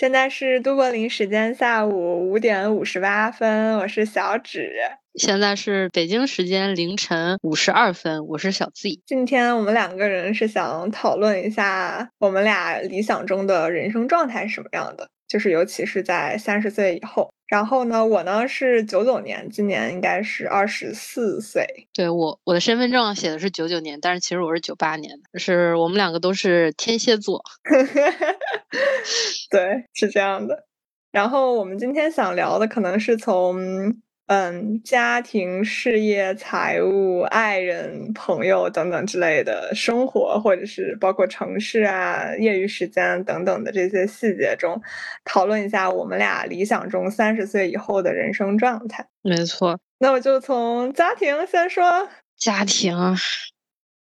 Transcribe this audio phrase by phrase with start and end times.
[0.00, 4.72] 现在是都柏林时间下午五点五十八分，我是小指。
[5.14, 9.02] 现在是北京时间凌晨五十二分，我是小 Z。
[9.04, 17.30] 今天我们两个人是想讨论一下我们俩理想中的人生状态是什么样的，就是尤其是在三十岁以后。
[17.46, 21.64] 然后呢，我呢是九九年，今年应该是二十四岁。
[21.92, 27.42] 对我，我的身份证写的是九九年，但是其实我是九八年的，是我们两个都是天蝎座。
[29.50, 30.66] 对，是这样的。
[31.12, 34.00] 然后我们今天想聊的可能是从。
[34.30, 44.80] 嗯，家庭、事业、财务、爱人、朋友等等之类的生活，或者是包括城市啊、业余时间等等的这些细节中，
[45.24, 49.04] 讨论一下我们俩理想中三十岁以后的人生状态。
[49.22, 52.08] 没错，那我就从家庭先说。
[52.36, 52.94] 家庭，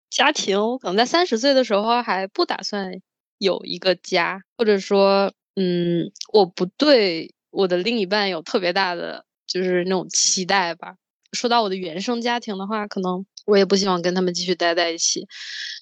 [0.10, 2.94] 家庭，我可能在三十岁的时候还不打算
[3.40, 9.26] 有一个家，或者说，嗯，我不对我的另一半有特别大的。
[9.54, 10.96] 就是那种期待吧。
[11.32, 15.28] 说到我的原生家庭的话，可能我也不希望跟他们继续待在一起。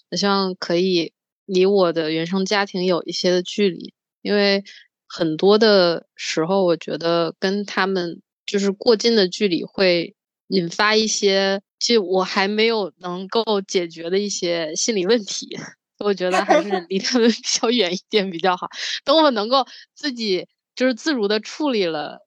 [0.10, 1.14] 我希望可以
[1.46, 4.62] 离我的原生家庭有一些的距离，因为
[5.08, 10.16] 很多的时候，我觉得跟他们就是过近的距离会
[10.50, 15.58] 引发一些，就我还没有能够解决的一些心理问题。
[16.00, 18.68] 我觉得还是离他们比较远一点比较好。
[19.06, 22.20] 等我能够自己就是自如的处理了。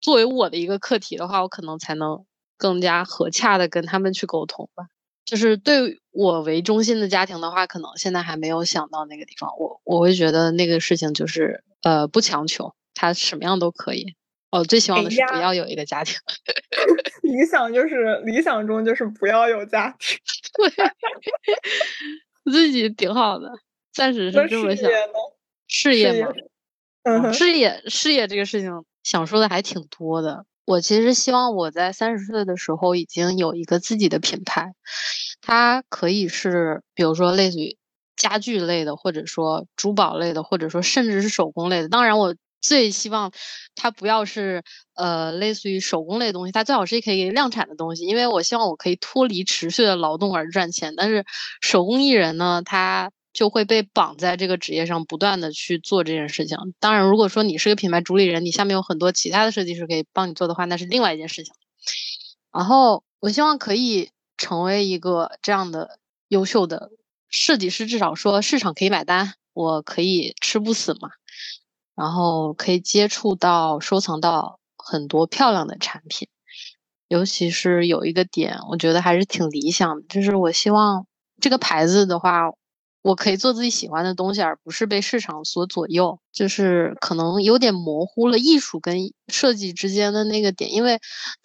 [0.00, 2.24] 作为我的一个课题的话，我可能才能
[2.56, 4.86] 更加和洽的跟他们去沟通吧。
[5.24, 9.50] 就是对我为中心的家庭的话，可能现在还没有想到那个地方。
[9.58, 14.14] 我我会觉得那个事情就是呃不强求，他什么样都可以。
[14.50, 16.16] 哦，最希望的是不要有一个家庭。
[17.22, 20.18] 理想就是理想中就是不要有家庭。
[22.44, 23.52] 对，自己挺好的，
[23.92, 24.90] 暂时是这么想。
[25.68, 26.32] 事业吗？
[27.04, 28.84] 嗯，事业事业这个事情。
[29.02, 30.44] 想说的还挺多的。
[30.66, 34.72] 我其实希望我在三十岁的时候已经有一个自己的品牌，
[35.40, 37.76] 它可以是，比如说类似于
[38.16, 41.88] 家具类的，或者说珠宝类的，或者说甚至是手工类的。
[41.88, 43.32] 当然，我最希望
[43.74, 44.62] 它不要是
[44.94, 50.94] 呃类似于手工类的东西，它最好是可以量产的东西，因为我希望我可以脱离持续的劳动而赚钱。
[50.96, 51.24] 但是
[51.60, 53.10] 手工艺人呢，他。
[53.40, 56.58] 就会被绑在这个职业上，不断的去做这件事情。
[56.78, 61.54] 当然，如果说你是个品牌主理人，你下面有很多其他的设计师可以帮你做的话，那是另外一件事情。
[62.52, 66.90] 然后，我希望可以成为一个这样的优秀的
[67.30, 71.08] 设计师，至少说市场可以买单，我可以吃不死嘛。
[71.94, 76.28] 然后可以接触到、收藏到很多漂亮的产品，
[77.08, 81.06] 尤其是有一个点，我觉得还是挺理想的，就是我希望
[81.40, 82.50] 这个牌子的话。
[83.02, 86.18] 我可以做自己喜欢的东西，而不是被市场所左右。
[86.32, 90.98] 就是可能有点模糊了艺术跟设计之间的那个点，因为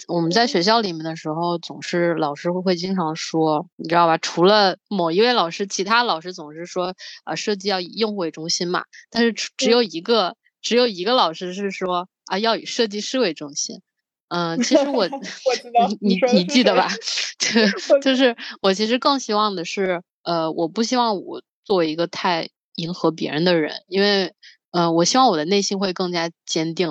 [0.08, 4.18] 我们在学校里面的时候，总是老师会会经常说，你知道吧？
[4.18, 8.84] 除了某一位老师，其他老师总是说，啊，设计要以用户为中心嘛。
[9.10, 13.82] 但是只有一个，只有一个老师是说，啊，要以设计师为中心。
[14.28, 15.08] 嗯，其实我，
[16.02, 16.90] 你你记得吧？
[17.40, 20.02] 就就是我其实更希望的是。
[20.26, 24.34] 呃，我不希望我作为一个太迎合别人的人，因为，
[24.72, 26.90] 呃，我希望我的内心会更加坚定，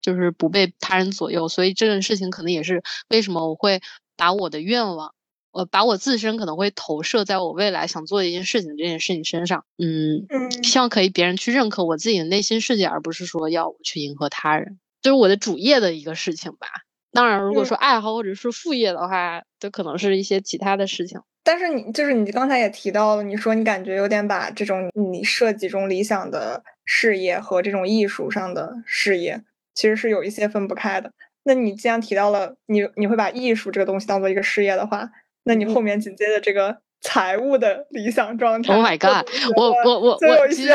[0.00, 1.48] 就是不被他人左右。
[1.48, 3.80] 所以这件事情可能也是为什么我会
[4.16, 5.12] 把我的愿望，
[5.52, 9.64] 呃，把我自身可能会投射在我未来想做的一件事情这件事情身上。
[9.76, 10.26] 嗯，
[10.62, 16.68] 希望可以别人去认可我自己的内心世界，而不是说要我去迎合他人，就是我的主业的一个事情吧。
[17.10, 21.20] 当然，如果说爱好或者是副业的话，就可能是一些其他的事情。
[21.48, 29.42] 但是你就是你刚才也提到了，你说你感觉有点把这种你设计中理想的事业和这种艺术上的事业
[29.74, 31.10] 其实是有一些分不开的。
[31.44, 35.08] 那你既然提到了你你会把艺术这个东西当做一个事业的话，
[35.44, 39.26] 那你后面紧接着这个财务的理想状态？Oh my god！
[39.56, 40.74] 我我我我其实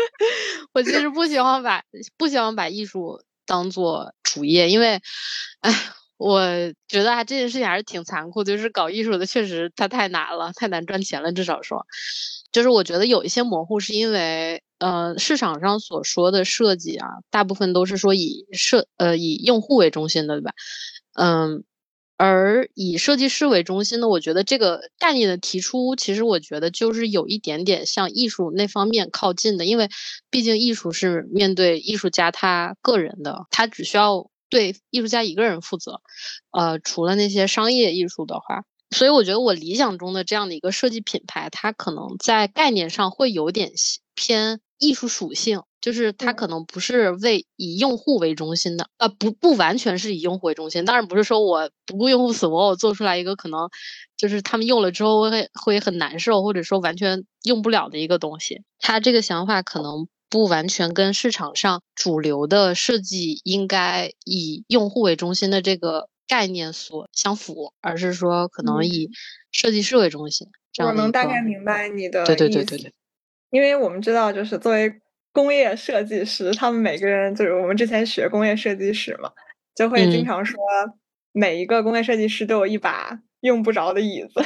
[0.72, 1.82] 我其实不喜欢把
[2.16, 4.98] 不喜欢把艺术当做主业，因为
[5.60, 5.70] 哎。
[6.20, 6.42] 我
[6.86, 11.32] 觉得啊，这件事情还是挺残酷，就是搞艺术的确实它太难了，太难赚钱了。
[11.32, 11.86] 至少说，
[12.52, 20.52] 就是我觉得有一些模糊，是因为呃市场上所说的设计啊，大部分都是说以设呃以用户为中心的，对吧？
[21.14, 21.64] 嗯，
[22.18, 29.88] 而以设计师为中心的，我觉得这个概念的提出，其实我觉得就是有一点点向艺术那方面靠近的，因为
[30.28, 34.28] 毕竟艺术是面对艺术家他个人的，他只需要。
[34.50, 36.02] 对艺术家一个人负责，
[36.50, 43.72] 呃，除了那些商业艺术的话，所以我觉得我理想中的这样的一个设计品牌，它可能在概念上会有点
[44.14, 50.84] 偏艺术属性，就是它可能不是为以用户为中心的，呃，不不完全是以用户为中心。
[50.84, 53.70] 当然不是说我不顾用户死活，我做出来一个可能
[54.16, 58.62] 就是他们用了之后会会很难受，或者说完全用不了的一个东西。
[58.78, 69.10] 他这个想法可能不完全跟市场上主流的设计应该以用户为中心的这个概念所相符，而是说可能以
[69.52, 70.48] 设计师为中心。
[70.78, 72.92] 我能大概明白你的对对对对对，
[73.50, 75.02] 因为我们知道，就是作为。
[75.32, 79.30] 工业设计师，他们每个人就是我们之前学工业设计史嘛，
[79.76, 80.58] 就会经常说，
[81.30, 84.44] 每一个工业设计师都有一把用不着的椅子，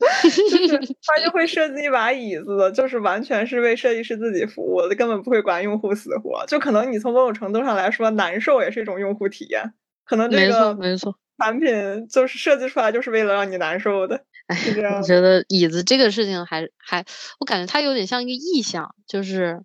[0.22, 6.44] 就是 他就会设计一把椅子，就是完全是为设计师自己服务的，根本不会管用户死活。
[6.46, 9.72] 就可能你从某种程度上来说，难受也是一种用户体验。
[10.04, 14.24] 可能这个没错，产品就是设计出来就是为了让你难受的。
[14.48, 14.56] 哎，
[14.98, 17.04] 我觉得椅子这个事情还还，
[17.38, 19.62] 我感觉它有点像一个意向，就是。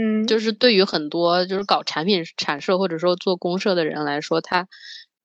[0.00, 4.68] 嗯，就是对于很多就是搞产品产设或者说做公社的人来说，他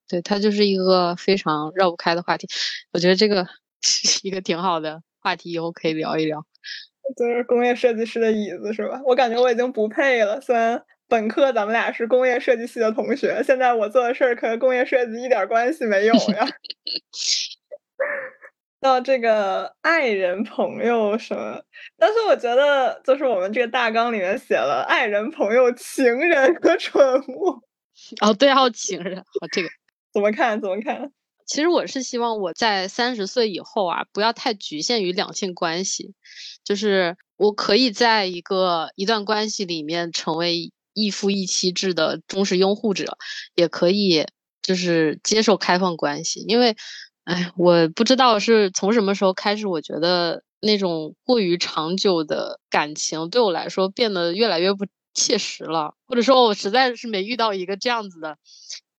[0.10, 2.48] 对他就是一个非常绕不开的话题。
[2.92, 3.52] 我觉得这个是
[4.24, 6.45] 一个挺好的话题，以后可以聊一聊。
[7.18, 9.01] 就是工业设计师的椅子是吧？
[9.06, 10.39] 我感觉我已经不配了。
[10.39, 16.47] 虽然本科咱们俩是工业设计系的同学，现在我做的事儿可跟工业设计一点关系没有呀。
[18.80, 21.62] 到这个爱人、朋友什么，
[21.97, 27.62] 但是我觉得就是我们这个大纲里面写了爱人、朋友、情人和宠物。
[28.21, 29.69] 哦，对，还有情人，好这个
[30.13, 30.59] 怎么看？
[30.59, 31.12] 怎么看？
[31.45, 36.13] 其实我是希望我在三十岁以后啊，不要太局限于两性关系，
[36.63, 43.18] 就是我可以在一个一段关系里面成为一夫一妻制的忠实拥护者，
[43.56, 44.25] 也可以
[44.62, 46.75] 就是接受开放关系，因为。
[47.25, 58.38] 哎，我不知道是从什么时候开始，我觉得那种过于长久的感情对我来说变得越来越不切实了，或者说，我实在是没遇到一个这样子的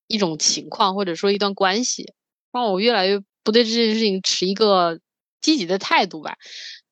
[0.06, 2.14] 一种情况，或者说一段关系，
[2.54, 4.98] 让我越来越不对这件事情持一个
[5.42, 6.36] 积极的态度吧。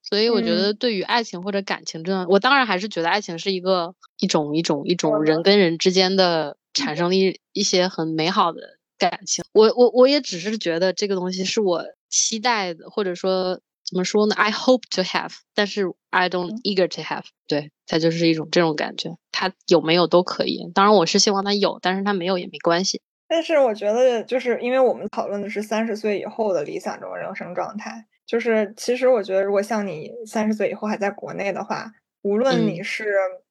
[0.03, 8.61] 所以，我觉得对于爱情或者感情这样，我当然还是觉得爱情是一个一种一种一种人跟人之间的产生了一一些很美好的。
[8.99, 17.25] 感情，我我我也只是觉得这个东西是我期待的，或者说怎么说呢？I hope to have，但是 I don't eager to have。
[17.49, 20.71] 对，它就是一种这种感觉，它有没有都可以。
[20.73, 23.01] 当然，我是希望它有，但是它没有也没关系。
[23.33, 31.91] 但是我觉得，就是因为我们讨论的是三十岁以后的理想中人生状态，就是其实我觉得，如果像你三十岁以后还在国内的话，
[32.21, 33.07] 无论你是。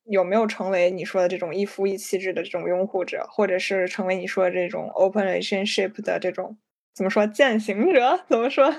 [0.06, 6.58] 有没有成为你说的这种一夫一妻制的这种拥护者，或者是成为你说的这种 open relationship 的这种
[6.96, 8.20] 怎么说践行者？
[8.28, 8.74] 怎么说？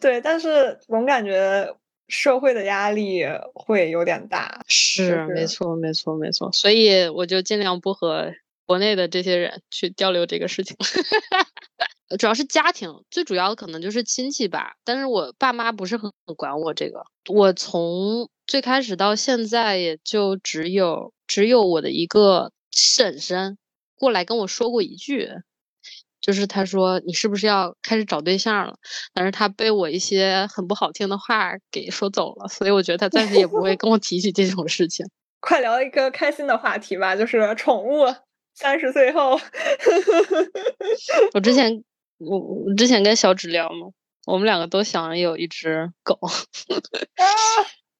[0.00, 1.76] 对，但是总感觉
[2.08, 3.22] 社会的压力
[3.54, 4.62] 会有点大。
[4.66, 6.50] 是，没错，没错，没错。
[6.52, 8.32] 所以我就尽量不和
[8.72, 10.74] 国内的这些人去交流这个事情。
[12.18, 14.76] 主要是家庭，最主要的可能就是亲戚吧。
[14.82, 17.04] 但是我爸妈不是很管我这个。
[17.28, 23.58] 我从最开始到现在，也就只有只有我的一个婶婶
[23.94, 25.28] 过来跟我说过一句，
[26.22, 28.76] 就是他说你是不是要开始找对象了？
[29.12, 35.04] 但是他被我一些很不好听的话给说走了，所以我觉得他暂时也不会跟我提起这种事情。
[35.40, 38.06] 快聊一个开心的话题吧，就是宠物。
[38.54, 39.38] 三十岁后，
[41.34, 41.82] 我之前。
[42.24, 43.88] 我我之前跟小纸聊嘛，
[44.26, 46.14] 我们两个都想有一只狗。
[46.22, 46.30] 啊，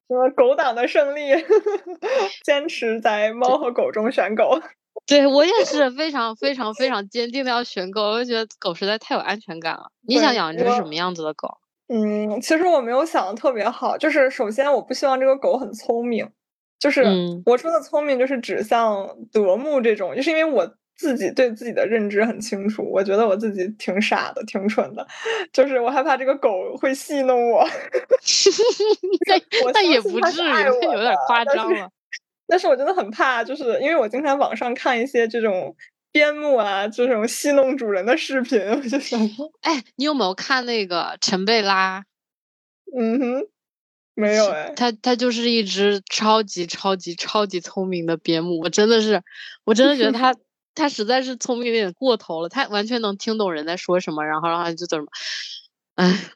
[0.07, 1.33] 什么狗党的胜利？
[2.45, 4.63] 坚持在猫和狗中选狗。
[5.07, 9.91] 对我也是非常非常非常坚定的要选狗，我就觉得狗实在太有安全感了。
[10.07, 11.59] 你想养一只什么样子的狗？
[11.89, 16.31] 嗯，其实我没有想的特别好，就是首先我不希望这个狗很聪明，
[16.83, 17.05] 就是
[17.47, 20.77] 我说的聪明就是指像德牧这种，就是因为我。
[20.95, 25.05] 自己对自己的认知很清楚，我觉得我自己挺傻的，挺蠢的，
[25.53, 27.67] 就是我害怕这个狗会戏弄我。
[29.75, 31.89] 但也不至于，有点夸张了。
[32.47, 35.75] 但是我真的很怕，就是因为我经常网上看一些这种
[36.13, 42.05] 边牧啊，这种戏弄主人的视频，我就想说，哎，你有没有看那个陈贝拉？
[42.97, 43.47] 嗯哼，
[44.23, 44.73] 没有哎。
[44.77, 49.23] 它它就是一只超级超级超级聪明的边牧，我真的是，
[49.65, 50.35] 我真的觉得 它。
[50.75, 55.05] 它实在是聪明有点过头了，它完全能听懂人在说什么，然后然后就怎么，
[55.97, 56.31] 哎，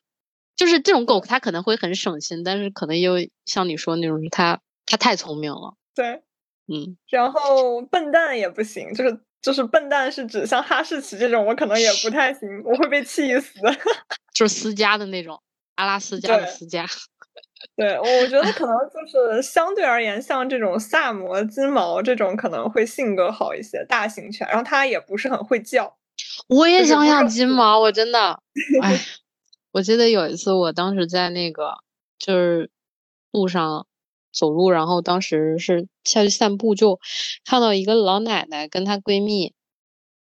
[0.55, 3.15] 就是这种狗，它可能会很省心，但是可能又
[3.47, 5.75] 像你说那种，它它太聪明了。
[5.95, 6.23] 对，
[6.69, 13.55] 嗯，然后笨蛋也不行，就是就是笨蛋是指像哈士奇这种，我可能也不太行，我会被气死。
[14.35, 15.43] 就是私家的那种，
[15.77, 16.85] 阿拉斯加的私家。
[17.75, 25.97] 对，我觉得可能就是相对而言，像这种萨摩、金毛这种可能会性格好一些，大型犬，然后它也不是很会叫。
[26.49, 28.41] 我也想养金毛，我真的，
[28.83, 29.01] 哎，
[29.73, 31.79] 我记得有一次，我当时在那个
[32.19, 32.71] 就是
[33.33, 33.87] 路上
[34.33, 37.01] 走路，然后当时是下去散步，就
[37.45, 39.55] 看到一个老奶奶跟她闺蜜，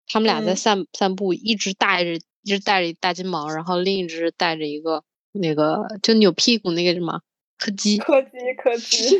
[0.07, 5.03] 她们俩在散散步，一直带着一只带着大金毛，然后另一只带着一个
[5.39, 7.21] 那个就扭屁股那个什么
[7.57, 9.17] 柯基，柯基柯基，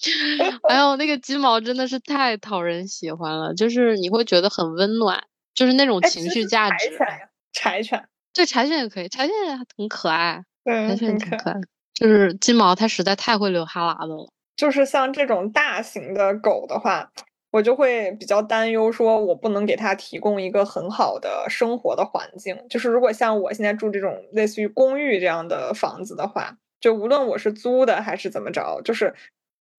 [0.68, 5.24] 哎呦，那个金毛真的是太讨人喜欢了，就是你会觉得很温暖。
[5.54, 11.56] 就是那种情绪价值，柴犬，柴犬对柴犬也可以，柴犬也很可爱，柴犬挺可爱。
[11.94, 14.30] 就是金毛，它实在太会流哈喇子了。
[14.54, 17.10] 就是像这种大型的狗的话，
[17.56, 22.54] 我就会比较担忧，说我不能给他提供一个很好的生活的环境。
[22.68, 29.14] 就是如果像我现在住这种类似于公寓这样的房子的话，就无论我是租的还是怎么着，就是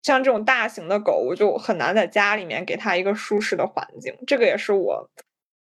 [0.01, 4.15] 像这种大型的狗，我就很难在家里面给它一个舒适的环境。
[4.25, 5.07] 这个也是我。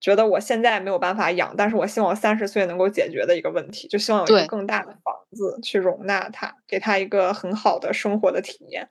[0.01, 8.89] 觉得我现在没有办法养，但是我希望我三十岁能够解决的一个问题，就希望有一个更大的房子去容纳它，给它一个很好的生活的体验，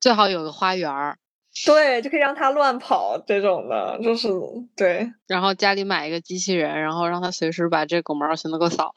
[0.00, 1.18] 最好有个花园儿，
[1.64, 4.28] 对，就可以让它乱跑这种的，就是
[4.76, 5.10] 对。
[5.26, 8.92] 然后家里买一个机器人，然后让它随时把这狗毛全都给我扫了。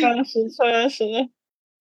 [0.00, 1.04] 确 实，确实。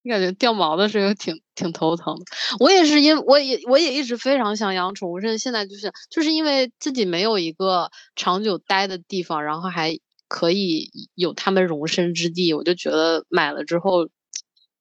[0.01, 2.25] 你 感觉掉毛的时候挺挺头疼的。
[2.59, 9.97] 我也是因我也我也一直非常想养宠物，甚至现在就是就是因为自己没有一个长久待的地方，然后还
[10.27, 14.07] 可以有他们容身之地，我就觉得买了之后，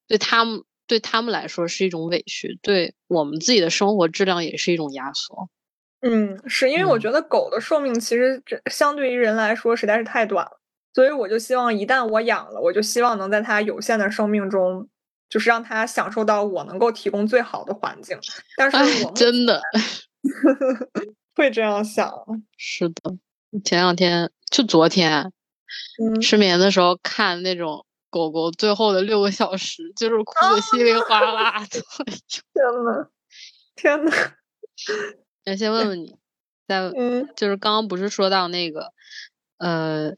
[0.06, 5.48] 对他们对他们来说是一种委屈，对我们自己的生活质量也是一种压缩。
[6.00, 10.60] 嗯，是因为我觉得狗的寿命其实相对于人来说实在是太短了，
[10.92, 14.88] 所以我就希望一旦我养了，我就希望能在它有限的生命中。
[15.30, 18.18] 就是让它享受到我能够提供最好的环境，
[18.56, 19.60] 但是我真的
[21.36, 22.10] 会这样想。
[22.56, 23.14] 是的，
[23.62, 25.30] 前两天就昨天，
[26.22, 31.66] 失眠的时候看那种狗狗最后的六个小时，就是哭的稀里哗啦的。
[32.52, 33.08] 天呐，
[33.76, 34.12] 天呐！
[35.44, 36.16] 那先问问你，
[36.66, 36.90] 在
[37.36, 38.92] 就是刚刚不是说到那个
[39.58, 40.12] 呃，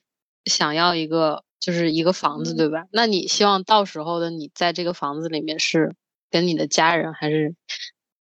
[0.44, 1.44] 想要一个。
[1.60, 2.86] 就是一个房子，对吧？
[2.90, 5.94] 那你希望到时候的你在这个房子里面是
[6.30, 7.54] 跟你的家人还是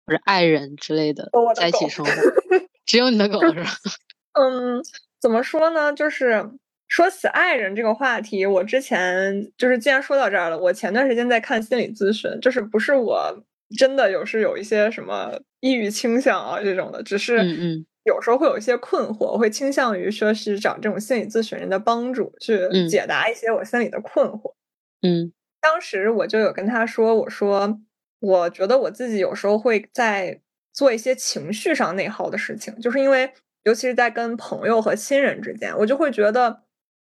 [0.07, 2.11] 或者爱人之类的在一起生活？
[2.87, 3.71] 只有你的狗是吧？
[4.33, 4.83] 嗯，
[5.21, 5.93] 怎么说呢？
[5.93, 6.51] 就是
[6.89, 13.45] 说起爱人这个话题，我之前就是既然说到这儿了，我前段时间在看心理咨询，就是不是我
[13.77, 17.87] 真的有是有一些什么抑郁倾向啊这种的，只是。
[18.05, 24.55] 有时候会有一些困惑，我会倾向于说是找这种心理咨询人的帮助，去解答一些我心里的困惑。
[25.03, 25.31] 嗯，
[25.61, 27.79] 当时我就有跟他说，我说
[28.21, 30.41] 我觉得我自己有时候会在
[30.73, 33.31] 做一些情绪上内耗的事情，就是因为
[33.65, 36.63] 尤其是在跟朋友和亲人之间，我就会觉得，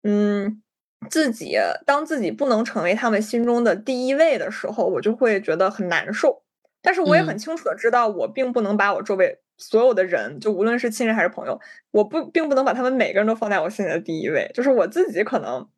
[0.04, 0.62] 嗯，
[1.10, 6.44] 自己当自己不能成为他们心中的第一位的时候，我就会觉得很难受。
[6.82, 9.40] 但是我也很清楚的知道，我并不能把我周围。
[9.58, 11.58] 所有的人，就无论是亲人还是朋友，
[11.92, 14.50] 我不并不能把他们每个人都放在我心里的第一位。
[14.54, 15.70] 就是我自己可能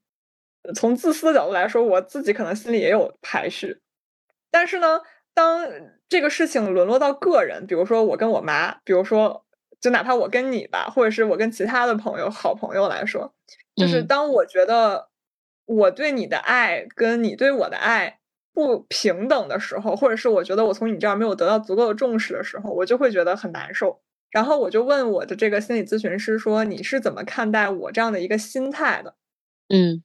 [0.74, 3.82] 从自私的角度来说，我自己可能心里也有排序。
[4.50, 5.01] 但是呢，
[5.34, 5.67] 当
[6.08, 9.46] 这个事情沦落到个人，比如说我跟我妈，比如说
[9.82, 13.36] 就哪怕我跟你吧，或者是我跟其他的朋友、好朋友来说，
[13.75, 15.10] 就是当我觉得
[15.65, 18.20] 我对你的爱跟你对我的爱。
[18.55, 24.00] 不平等的时候，或者是我觉得我从你这儿没有得到足够的重视的时候，我就会觉得很难受。
[24.32, 29.15] 然后我就问我的这个心理咨询师说：“你是怎么看待我这样的一个心态的？”
[29.67, 30.01] 嗯，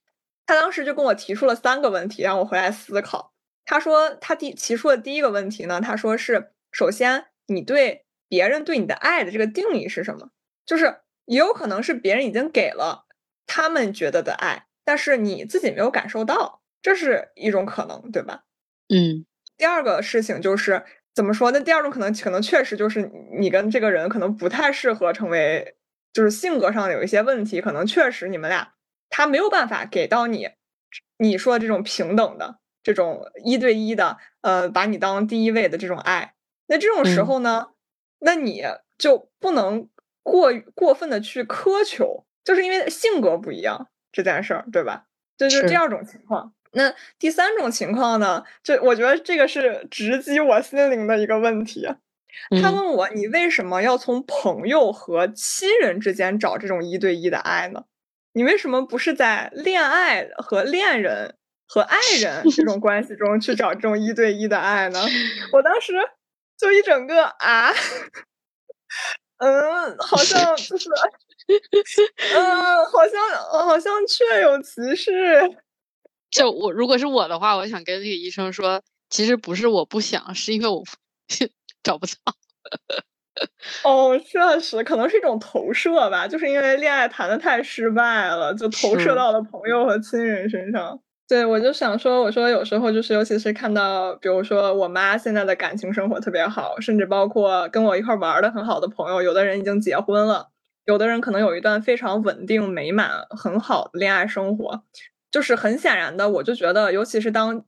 [0.46, 3.32] 他当时就跟我提出了三个问题，让我回来思考。
[3.64, 10.30] 他说他第提出的第一个问题呢，他说是：首先，你对别人对你的爱的这个定义是什么？
[10.66, 10.96] 就是
[11.26, 13.04] 也有可能是别人已经给了
[13.52, 16.62] 他们觉得的爱，但是你自己没有感受到。
[16.80, 18.44] 这是一种可能，对吧？
[18.88, 19.26] 嗯。
[19.56, 21.50] 第二个事情就是怎么说？
[21.50, 25.74] 那第二种可能，可能确实就是你跟这个人可能不太适合成为，
[26.12, 28.72] 就是性格上有一些问题，可能确实你们俩
[29.08, 30.48] 他没有办法给到你
[31.18, 36.34] 你说这种平等的这种一对一的，呃，把你当第一位的这种爱。
[36.68, 37.72] 那这种时候呢，
[38.20, 38.62] 那你
[38.96, 39.88] 就不能
[40.22, 45.04] 过过分的去苛求，就是因为性格不一样这件事儿，对吧？
[45.36, 46.52] 这就是第二种情况。
[46.72, 48.44] 那第三种情况呢？
[48.62, 51.88] 这我觉得这个是直击我心灵的一个问题。
[52.62, 57.82] 他问我：“你为什么要从朋友和亲人之间找这种一对一的爱呢？
[58.32, 61.34] 你为什么不是在恋爱和恋人
[61.66, 65.00] 和爱人这种关系中去找这种一对一的爱呢？
[65.52, 65.92] 我当时
[66.56, 67.72] 就一整个啊，
[69.38, 70.88] 嗯，好像就是，
[72.34, 75.12] 嗯， 好像好像确有其事。
[76.30, 80.82] 就我如果是我的话，我想跟那个医生说，其实不是我不想，是因为我
[81.82, 82.12] 找不到。
[83.84, 91.00] 哦，确实，可能是一种投射吧，就是因为恋爱谈的太失败了，就投射到了朋友和亲人身上。
[91.26, 100.48] 对，我就想说，我说有时候就是，尤其是看到，比如说我妈现在的感情生活特别好，甚至包括跟我一块玩的很好的朋友，有的人已经结婚了，
[100.90, 104.82] 有的人可能有一段非常稳定、美满、很好的恋爱生活。
[105.30, 107.64] 就是很显然的，我就觉得，尤其是当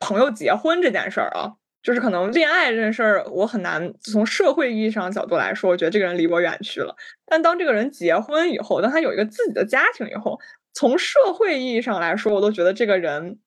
[0.00, 6.96] 朋友结婚这件事儿啊，就是可能恋爱这件事儿，我很难从社会意义上角度来说，我觉得这个人离我远去了。
[7.24, 10.40] 但当这个人结婚以后，当他有一个自己的家庭以后，
[10.74, 13.38] 从社会意义上来说，我都觉得这个人，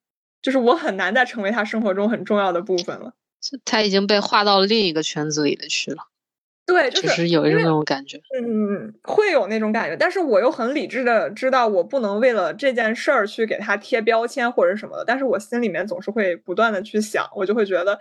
[0.41, 3.11] 就是我很难再成为他生活中很重要的部分了。
[3.65, 6.07] 他已经被划到另一个圈子里的去了。
[6.65, 17.99] 对，就是有一种那种感觉，嗯，会有那种感觉，但是我又很理智的知道，我不能为了这件事儿去给他贴标签或者什么的，但是我心里面总是会不断的去想，我就会觉得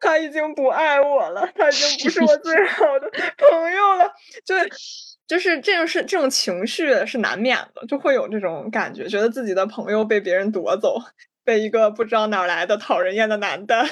[0.00, 4.10] 他已经不爱我了，他已经不是我最好的 朋友了，
[4.44, 4.54] 就
[5.26, 10.96] 就是这种是这种情绪是难免的，就会有这种感觉，觉得自己的朋友被别人夺走，
[11.44, 13.84] 被一个不知道哪来的讨人厌的男的，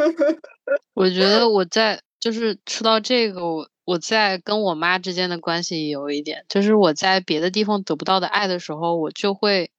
[0.94, 2.00] 我觉得我在。
[2.20, 9.70] 就是说到这个，我我在跟我妈之间的关系也有一点，就是我在别的地方得不到的爱的时候，我就会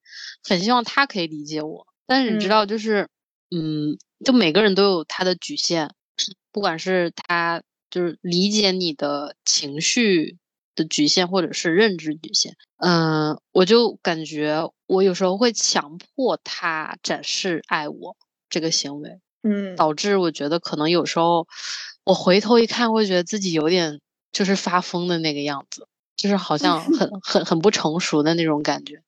[0.42, 1.86] 很希望她可以理解我。
[2.06, 3.08] 但是你知道，就是
[3.50, 5.90] 嗯，就每个人都有他的局限，
[6.50, 10.38] 不管是他就是理解你的情绪
[10.74, 12.56] 的局限，或者是认知局限。
[12.78, 18.16] 嗯，我就感觉我有时候会强迫他展示爱我
[18.48, 21.46] 这个行为，嗯，导致我觉得可能有时候。
[22.04, 24.00] 我回头一看，会觉得自己有点
[24.32, 29.02] 就是发疯的那个样子，就是好像很很很不成熟的那种感觉。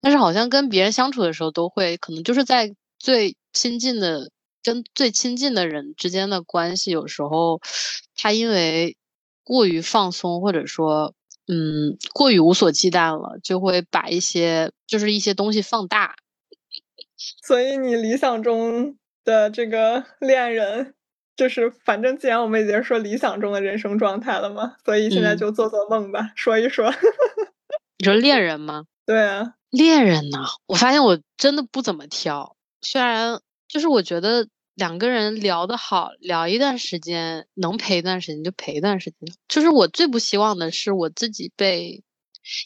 [0.00, 4.30] 但是好像跟别人相处的时候，都会可能就是在最亲近的
[4.62, 7.60] 跟最亲近的人之间的关系，有时候
[8.16, 8.96] 他因为
[9.44, 11.14] 过于放松，或者说
[11.46, 16.16] 嗯过于无所忌惮了，就会把一些就是一些东西放大。
[17.42, 20.94] 所以你理想中的这个恋人。
[21.40, 26.92] 就是，反正既然我们已经说理想中的人生状态了嘛，所以现在就做做梦吧，说一说。
[27.96, 28.84] 你说恋人吗？
[29.06, 30.40] 对啊，恋人呢？
[30.66, 39.34] 我发现我真的不怎么挑，虽然就是我觉得两个人聊得好，聊一段时间，能陪一段时间就陪一段时间。
[39.48, 42.02] 就是我最不希望的是我自己被。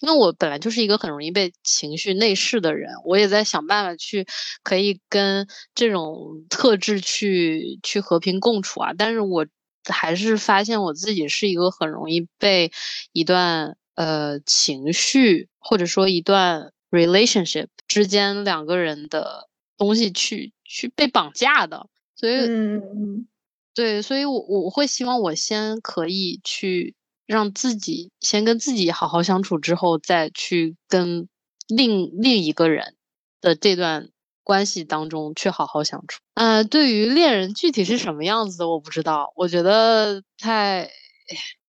[0.02, 4.26] 因为我本来就是一个很容易被情绪内视的人，我也在想办法去
[4.62, 8.92] 可以跟这种特质去去和平共处啊。
[8.96, 9.46] 但是我
[9.86, 12.72] 还是发现我自己是一个很容易被
[13.12, 21.88] 一段呃情绪或者说一段 relationship 之间两个人的东西去去被绑架的。
[22.16, 23.26] 所以，嗯，
[23.74, 26.94] 对，所以我我会希望我先可以去。
[27.26, 31.28] 让自己先跟自己好好相处，之后再去跟
[31.68, 32.94] 另另一个人
[33.40, 34.10] 的这段
[34.42, 36.20] 关系当中去好好相处。
[36.34, 39.32] 呃，对于恋人具体是什么样子的，我不知道。
[39.36, 40.90] 我觉得太，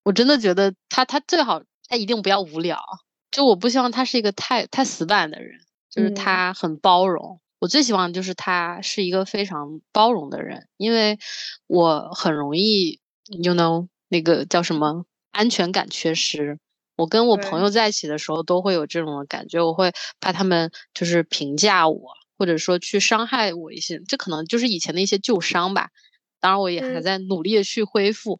[0.03, 2.83] 我真的觉得他他最好他一定不要无聊。
[3.31, 7.39] 就我不希望他是一个太太死板的人，就是他很包容。
[7.59, 11.17] 我最希望就是他是一个非常包容的人，因为
[11.67, 15.05] 我很容易，you know，那个叫什么？
[15.35, 16.57] 安全感缺失，
[16.95, 25.89] 我跟我朋友在一起的时候都会有这种感觉，我会怕他们就是评价我，或者说去伤害我一些，这可能就是以前的一些旧伤吧。
[26.39, 28.39] 当然，我也还在努力的去恢复，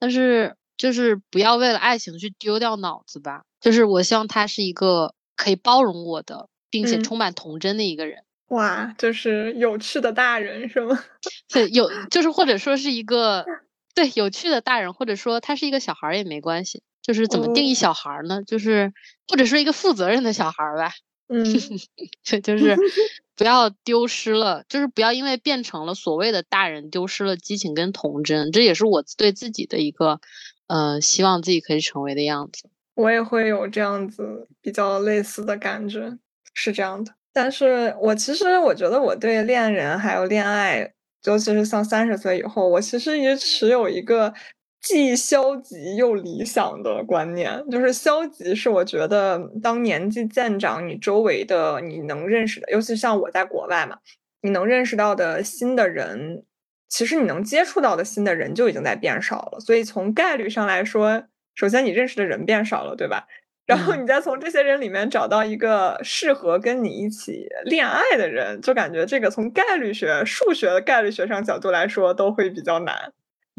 [0.00, 3.44] 但是就是不要为了爱情去丢掉脑子吧。
[3.60, 8.24] 就是我希望他是一个可以包容我的，并且充满童真的一个人。
[8.48, 11.04] 哇，就是有趣的大人是吗？
[11.48, 13.46] 对，有就是或者说是一个。
[13.94, 16.82] 对，有趣的大人，或者说他是一个小孩儿也没关系。
[17.02, 18.44] 就是怎么定义小孩儿呢？
[18.46, 18.92] 就是
[19.26, 20.92] 或者说一个负责任的小孩儿吧。
[21.28, 21.44] 嗯，
[22.22, 22.76] 这就是
[23.34, 28.52] 不要丢失了，就是不要因为变成了所谓的大人，丢失了激情跟童真。
[28.52, 30.20] 这也是我对自己的一个，
[30.68, 32.70] 呃，希望自己可以成为的样子。
[32.94, 36.16] 我也会有这样子比较类似的感觉，
[36.54, 37.12] 是这样的。
[37.32, 40.92] 但是我其实我觉得我对恋人还有恋爱。
[41.24, 44.32] 尤其是像三十岁以后，我其实也持有一个
[44.80, 47.62] 既消极又理想的观念。
[47.70, 53.98] 就是消极是我觉得当年纪渐长，你周围的你能认识的，尤其像我在国外嘛，
[54.42, 56.44] 你能认识到的新的人，
[56.88, 59.60] 其实你能接触到的新的人就已经在变少了。
[59.60, 61.22] 所以从概率上来说，
[61.54, 63.26] 首先你认识的人变少了，对吧？
[63.64, 73.12] 然后你再从这些人里面找到一个适合跟你一起恋爱的人，就感觉这个从概率学、数学的概率学上角度来说都会比较难。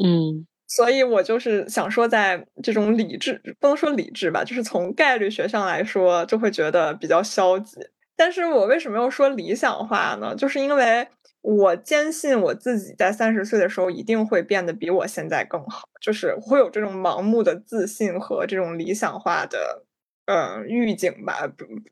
[0.04, 7.80] 嗯，所以我就是想说，在这种理智不能说理智吧，就是从概率学上来说，就会觉得比较消极。
[8.14, 10.34] 但是我为什么要说理想化呢？
[10.36, 11.08] 就是因为
[11.40, 19.84] 我坚信我自己在三十岁的时候一定会变得比我现在更好，就是会有这种盲目的自信和这种理想化的。
[20.26, 21.46] 嗯，预警吧，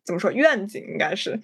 [0.05, 1.39] 怎么说愿景应该是。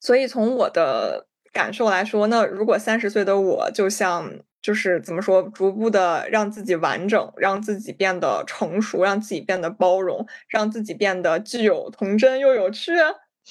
[0.00, 4.30] 所以从我的感受来说，那如果三十岁的我，就像
[4.60, 12.92] 就是怎么说，逐步的让自己完整，让自己变得成熟，让自己变得包容，让自己变得既有童真又有趣，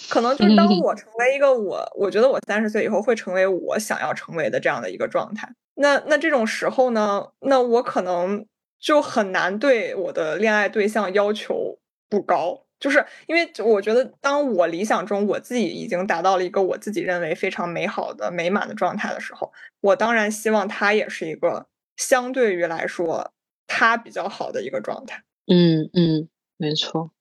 [0.09, 5.49] 可能就是当我成为一个我，我觉得我三十岁以后会成为我想要成为的这样的一个状态。
[5.75, 8.45] 那那这种时候呢，那我可能
[8.79, 11.79] 就很难对我的恋爱对象要求。
[12.09, 21.65] 不高，就是因为我觉得，当我理想中我自己已经达到了一个我自己认为非常美好的美满的状态的时候，我当然希望他也是一个
[21.97, 23.31] 相对于来说
[23.67, 25.23] 他比较好的一个状态。
[25.47, 27.11] 嗯嗯，没错。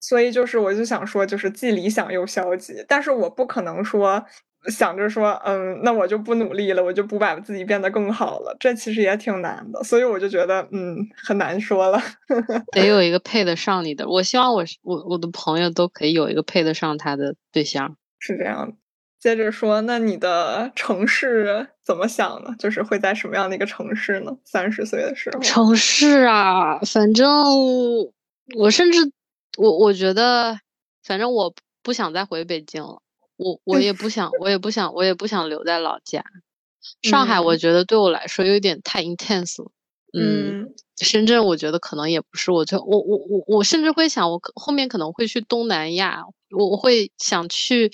[0.00, 4.24] 所以就是，我就想说，就是既理想又消极，但是我不可能说。
[4.70, 8.56] 想着说，嗯，那我就不努力了，我就不把自己变得更好了。
[8.60, 12.00] 这其实也挺难的，所以我就觉得，嗯，很难说了。
[12.72, 14.08] 得有一个配得上你的。
[14.08, 17.96] 我希望我我我的朋友都可以有一个配得上他的对象。
[18.18, 18.76] 是这样的。
[19.18, 22.54] 接着说，那你的城市怎么想呢？
[22.58, 24.32] 就是会在什么样的一个城市呢？
[24.44, 25.40] 三十岁的时候。
[25.40, 27.28] 城市啊，反正
[28.56, 28.98] 我甚至
[29.58, 30.56] 我我觉得，
[31.04, 33.01] 反正我不想再回北京了。
[33.36, 36.24] 我我也不想，我也不想，我也不想留在老家。
[37.02, 39.70] 上海我觉得对我来说有点太 intense 了。
[40.12, 47.90] 嗯，深圳我觉得可能也不是我最我我我我甚至会想，我后面可能会去东南亚，我我会想去，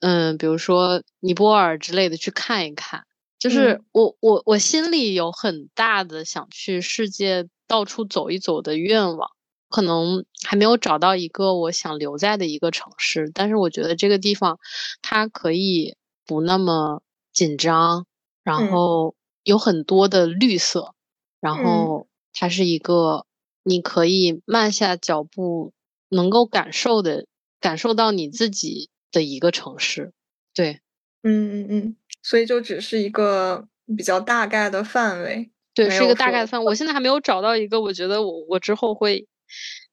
[0.00, 3.04] 嗯，比如说尼泊尔之类的去看一看。
[3.38, 9.30] 就是我我我心里有很大的想去世界到处走一走的愿望。
[9.68, 14.58] 可能还没有找到一个我想留在的一个城市，但是我觉得这个地方
[15.02, 17.02] 它可以不那么
[17.32, 18.06] 紧张，
[18.44, 20.94] 然后有很多的绿色，
[21.40, 23.26] 然后它是一个
[23.64, 25.72] 你可以慢下脚步，
[26.08, 27.26] 能够感受的
[27.60, 30.12] 感受到你自己的一个城市。
[30.54, 30.80] 对，
[31.22, 36.66] 嗯嗯嗯，所以就只是一个比较大概的范围，对，是一个大概的范围。
[36.66, 39.26] 我现在还没有找到一个，我觉得我我之后会。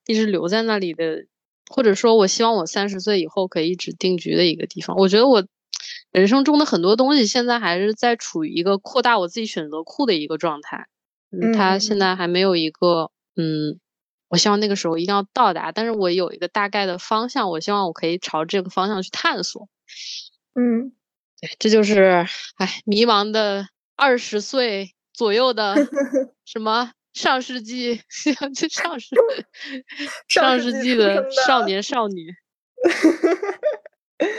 [0.06, 1.26] 一直留在那里的，
[1.70, 4.96] 或者说，我希望我三十岁以后可以一直定居的一个地方。
[4.98, 5.46] 我觉得我
[6.12, 10.88] 人生中的很多东西现在还是在处于一个扩大我自己选择库的一个状态。
[11.32, 13.80] 嗯，他现在还没有一个，嗯，
[14.28, 15.72] 我希望那个时候一定要到达。
[15.72, 19.68] 但是我有一个大概的方向，我希望我可以朝这个方向去探索。
[20.54, 20.92] 嗯，
[21.42, 25.76] 对，这就是哎，迷茫的二十岁左右的
[26.46, 26.92] 什么。
[27.14, 28.02] 上世纪，
[28.56, 29.16] 就上世
[30.28, 32.34] 上世纪的少年少女。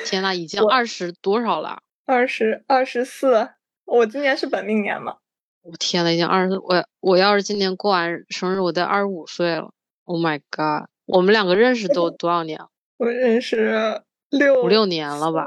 [0.04, 1.80] 天呐，已经二十多少了？
[2.04, 3.50] 二十二十四。
[3.86, 5.16] 我今年是本命年嘛？
[5.62, 9.70] 我天呐，已经二十，我我要是今年过完生日，我得二十五岁了。
[10.04, 10.88] Oh my god！
[11.06, 12.58] 我们两个认识都 多少年？
[12.96, 15.44] 我认识六五六年了吧？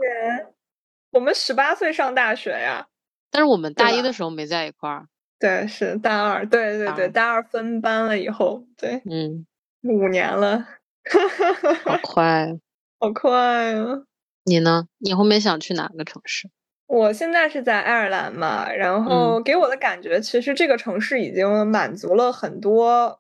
[1.12, 2.88] 我们十八岁上大学呀。
[3.32, 5.08] 但是我们大一的时候没在一块儿。
[5.40, 9.46] 对，是大二，对对对，大二分班了以后，对，嗯，
[9.84, 10.66] 五年了，
[11.86, 12.58] 好快，
[13.00, 13.32] 好快
[13.76, 14.04] 啊！
[14.46, 14.88] 你呢？
[14.98, 16.50] 你后面想去哪个城市？
[16.88, 23.20] 我现在是在爱尔兰嘛，然后给我的感觉，其实这个城市已经满足了很多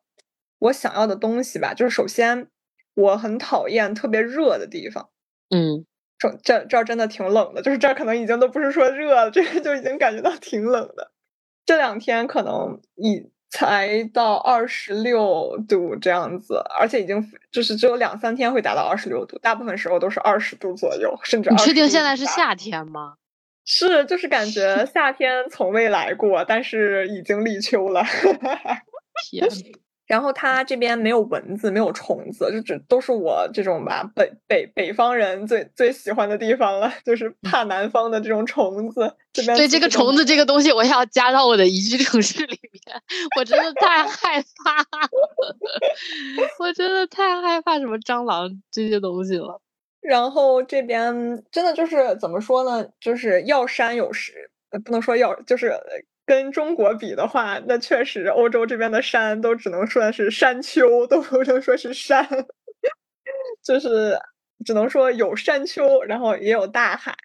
[0.59, 1.73] 我想要的东西吧。
[1.73, 2.47] 就是首先，
[2.95, 5.09] 我很讨厌特别热的地方，
[5.49, 5.85] 嗯，
[6.17, 11.11] 这这这儿真的挺冷的，就是这儿可能已经都不是说热了，这个就已经感觉到挺冷的。
[11.67, 21.49] 这两天可能已才到二十六度这样子，而且已经就是只有两三天会达到二十六度，大部分时候都是二十度左右，甚至。
[21.51, 23.15] 你确定现在是夏天吗？
[23.69, 28.01] 是，就是感觉 夏天从未来过，但是已经立秋了。
[29.29, 29.45] 天，
[30.07, 39.13] 然后它这边没有蚊子，没有虫子，就只都是我这种吧北北北方人最最喜欢的地方了，就是怕南方的这种虫子。
[39.33, 43.01] 这边对这个虫子这个东西，我要加到我的宜居城市里面，
[43.37, 45.09] 我真的太害怕了，
[46.59, 49.61] 我真的太害怕什么蟑螂这些东西了。
[49.99, 52.87] 然后这边真的就是怎么说呢？
[53.01, 54.49] 就是要山有石，
[54.85, 55.73] 不能说要，就是。
[56.27, 62.27] 跟中国比的话，那确实欧洲这边的山都只能算是山丘，都不能说是山，
[63.63, 64.19] 就是
[64.65, 67.15] 只能说有山丘，然后也有大海，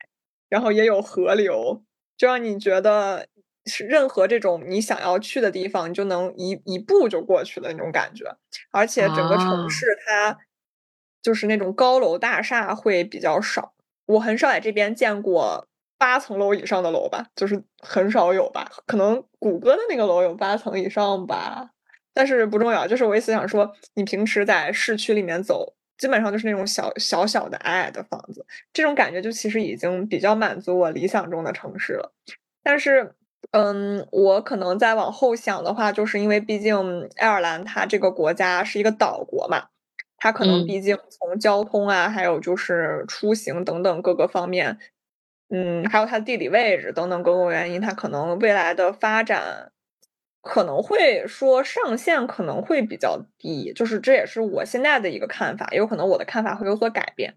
[0.49, 1.83] 然后也有河流，
[2.17, 3.27] 就让你觉得
[3.67, 8.25] 是任何这种你想要去的地方，你就能一一步就过去的那种感觉。
[8.71, 10.39] 而且整个城市它
[11.21, 13.75] 就是那种高楼大厦会比较少，
[14.07, 15.67] 我很少在这边见过。
[16.03, 21.71] 八层楼以上的楼吧，就是很少有吧，可能谷歌的那个楼有八层以上吧，
[22.13, 22.89] 但是不重要。
[22.89, 32.13] 就是我意思想说，你平时在市区里面走，基本上就是那种小小小的矮矮的房子，这种感觉就其实已经比较满足我理想中的城市了。
[32.65, 33.15] 但是，
[33.53, 39.67] 嗯，我可能再往后想的话，就是因为毕竟爱尔兰它这个国家是一个岛国嘛，
[40.17, 44.77] 它可能毕竟从交通啊，还有就是出行等等各个方面。
[45.55, 49.71] 嗯，还有它的地理位置等等各个原因，它可能未来的发展
[50.41, 57.35] 可能会说上限可能会比较低，就是这也是我现在的一个看法，也有可能我的看法会有所改变。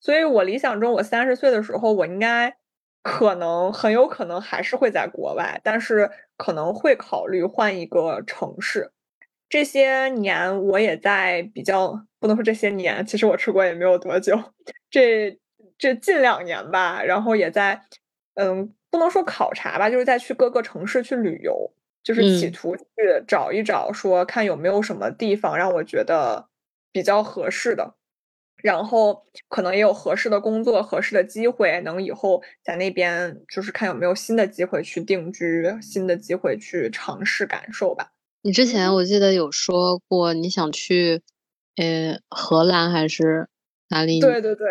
[0.00, 2.56] 所以我理想中，我三十岁的时候，我应该
[3.02, 8.90] 可能很有可能还是会在国外，但是可能会考虑换一个城市。
[9.50, 14.34] 这些年我也在比较，不能说这些年，其实我出国也没有多久，
[14.90, 15.38] 这。
[15.80, 17.80] 这近两年吧，然后也在，
[18.34, 21.72] 嗯，不能说考察吧，就是在去各个城市去旅游，
[22.04, 22.84] 就是企图去
[23.26, 26.46] 找一找，说看有没有什么地方让我觉得
[26.92, 27.94] 比较合适的，
[28.62, 38.12] 然后可能也有合适的工作、合适的机会，能以后在那边就是看有没有新的机会去定居，新的机会去尝试感受吧。
[38.42, 41.22] 你之前我记得有说过你想去，
[41.76, 43.48] 呃，荷兰还是
[43.88, 44.20] 哪里？
[44.20, 44.66] 对对对。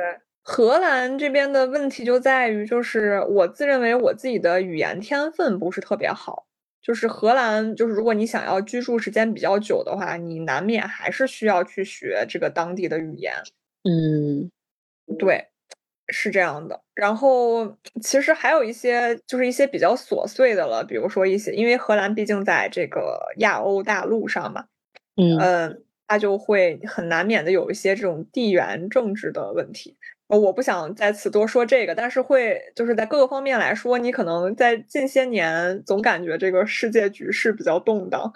[0.49, 6.47] 荷兰这边的问题就在于，就是我自认为我自己的语言天分不是特别好。
[6.81, 13.31] 就是荷兰，就是如果你想要居住时间比较久的话，你难免还是需要去学这个当地的语言。
[13.83, 14.49] 嗯，
[15.19, 15.49] 对，
[16.07, 16.81] 是这样的。
[16.95, 24.65] 然后其实还有一些，就是一些比较琐碎的了，比如说一些，因为荷兰毕竟在这个亚欧大陆上嘛，
[25.15, 29.95] 嗯，它就会很难免的有一些这种地缘政治的问题。
[30.37, 38.31] 我不想在此多说这个，但是会就是在各个方面来说，你可能在近些年总感觉这个世界局势比较动荡，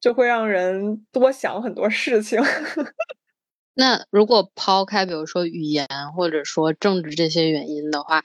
[0.00, 2.40] 就会让人多想很多事情。
[3.74, 8.22] 那如果抛开比如说语言或者说政治这些原因的话，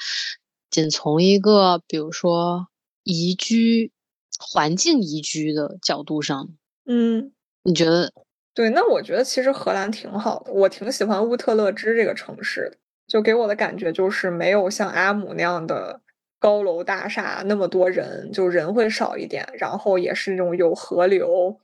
[0.71, 2.67] 仅从一个比如说
[3.03, 3.91] 宜居
[4.39, 6.49] 环境宜居的角度上，
[6.87, 7.31] 嗯，
[7.63, 8.11] 你觉得？
[8.55, 12.77] 对，那我觉得其实荷兰挺好的，我挺喜欢乌特勒支这个城市的。
[13.13, 16.01] 就给我的感觉就是没有像阿姆那样的
[16.39, 21.55] 高楼大厦那么多人，就人会少一点，然后也是那种有河流，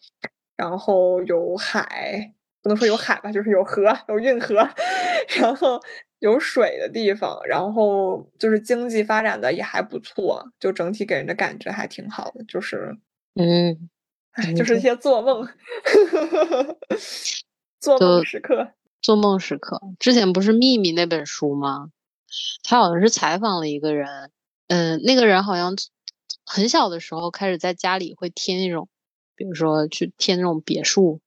[0.55, 4.57] 然后有海，不能说有海吧，就是有河有运河，
[5.41, 5.81] 然后
[6.19, 12.95] 有水的地方，然后就是经济发展的也还不错，就整体给人的感觉还挺好的，就是
[13.33, 13.89] 嗯，
[14.33, 15.49] 哎就是一些做梦，
[17.81, 18.73] 做梦时刻。
[19.01, 21.89] 做梦时刻之前不是《秘密》那本书吗？
[22.63, 24.31] 他好像是采访了一个人，
[24.67, 25.75] 嗯，那个人好像
[26.45, 28.87] 很小的时候开始在家里会贴那种，
[29.35, 31.21] 比如说去贴那种别墅，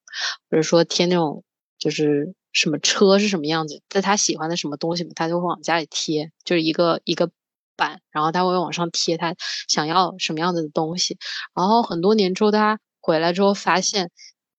[0.51, 1.45] 或者说贴那种
[1.79, 7.31] 就是什么车是什么样子，在他喜欢的什么东西嘛，他就会往家里贴，就是一个一个
[7.75, 9.35] 板，然后他会往上贴他
[9.67, 11.19] 想要什么样子的东西。
[11.55, 14.11] 然后很多年之后，他回来之后发现，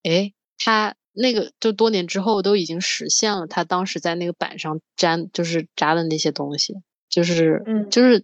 [0.04, 0.96] 哎，他。
[1.14, 6.74] 那个就多年之后都已经实现了，他当时在那个板上粘就是扎的那些东西，
[7.10, 8.24] 就是嗯，就是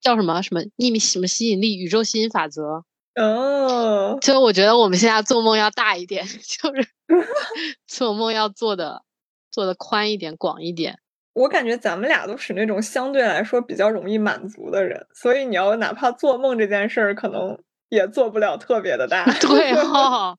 [0.00, 2.84] 叫什么什么秘密什么吸引力宇宙吸引法则
[3.16, 4.18] 哦。
[4.20, 6.88] 所以我觉得我们现在做梦要大一点， 就是
[7.86, 9.02] 做梦要做的
[9.50, 10.98] 做的宽一点广一点。
[11.34, 17.58] 我感觉咱们俩都是那种相对来说比较容易满足的人，所以你要哪怕做梦这件事儿，可能。
[17.92, 20.34] 也做不了特别的大， 对哈，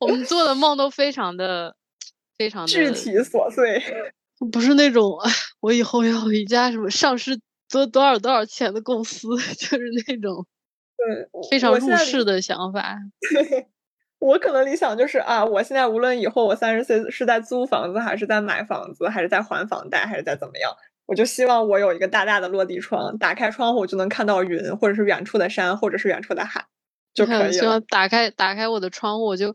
[0.00, 1.76] 我们做的梦都非常的
[2.36, 3.80] 非常的具体琐碎，
[4.50, 5.16] 不是那种
[5.60, 7.38] 我以后要一家什么上市
[7.70, 10.44] 多多少多少钱的公司， 就是那种
[10.96, 12.98] 对非常入世的想法。
[14.18, 20.72] 我可能理想就是啊，我现在无论以后我三十岁是在租房子，还是在买房子，还是在还房贷，还是在怎么样，
[21.06, 26.64] 我就希望我有一个大大的落地窗，打开窗户就能看到云，或者是远处的山，或者是远处的海，
[27.16, 29.52] 就可以希望打开打开我的窗户，我就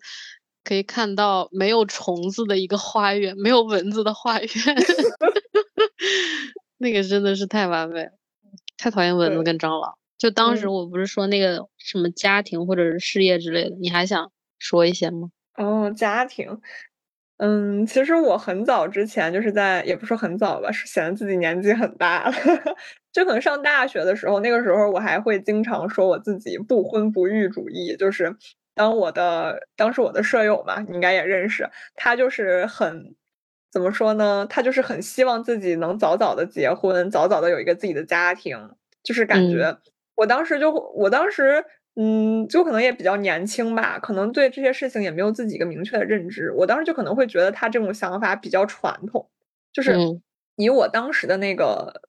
[0.65, 4.49] 可以看到没有虫子的一个花园，没有蚊子的花园。
[6.77, 8.11] 那个真的是太完美了，
[8.77, 9.93] 太讨厌蚊子跟蟑螂。
[10.17, 14.29] 就当时我不是说那个什么家庭或者是事业之类的，你还想？
[14.63, 15.29] 说一些吗？
[15.55, 16.61] 哦，家庭，
[17.43, 22.33] 嗯，其实我很早之前就是在，也不是很早吧，是显得自己年纪很大了。
[23.11, 27.95] 就可能上大学的时候，那个时候我还会经常说我自己不婚不育主义。
[27.97, 28.35] 就是
[28.75, 33.15] 当我的当时我的舍友嘛，你应该也认识，他就是很
[33.71, 34.45] 怎么说呢？
[34.47, 38.55] 他就是很希望自己能早早的结婚，早早的有一个自己的家庭。
[39.03, 39.75] 就是感觉
[40.13, 41.65] 我当时就我当时。
[42.03, 46.51] 嗯，就可能也比较年轻吧，可能对这些事情也没有自己一个明确的认知。
[46.53, 49.29] 我当时就可能会觉得他这种想法比较传统，
[49.71, 49.95] 就是
[50.55, 52.01] 以我当时的那个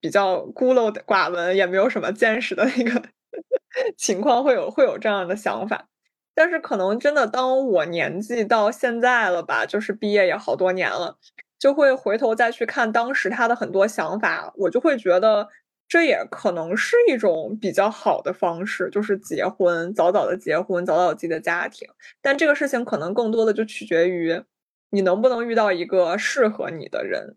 [0.00, 3.02] 比较孤陋寡闻，也没有什么见识的那个
[3.98, 5.88] 情况，会有会有这样的想法。
[6.34, 11.18] 但是可能真的当我年纪到现在了吧，就是毕业也好多年了，
[11.58, 15.48] 就会回头再去看当时他的很多想法，我就会觉得。
[15.94, 21.86] 这也可能是一种比较好的方式，就是结婚，早早的结婚，早早有自己的家庭。
[22.20, 24.42] 但这个事情可能更多的就取决于
[24.90, 27.36] 你能不能遇到一个适合你的人，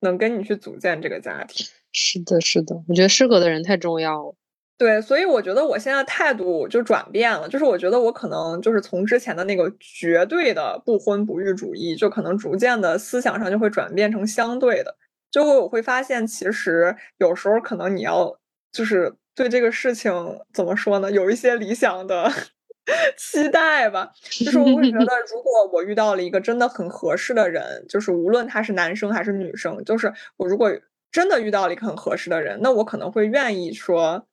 [0.00, 1.64] 能跟你去组建这个家庭。
[1.92, 4.34] 是的，是的，我觉得适合的人太重要了。
[4.76, 14.96] 对，所以我觉得我现在态度就转变了，就是我觉得我可能就是从之前的那个绝对的不婚不育主义，就可能逐渐的思想上就会转变成相对的。
[15.32, 18.38] 就会我会发现，其实有时候可能你要
[18.70, 20.12] 就是对这个事情
[20.52, 22.30] 怎么说呢，有一些理想的
[23.16, 24.12] 期待吧。
[24.22, 30.70] 就是我会觉得，如果我遇到了一个真的很合适的人，就是无论他是男生还是女生，就是我如果
[31.10, 34.26] 真的遇到了一个很合适的人，那我可能会愿意说，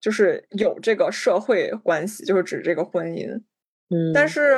[0.00, 3.42] 就是有这个社会关系，就是指这个婚姻。
[3.88, 4.56] 嗯，但是。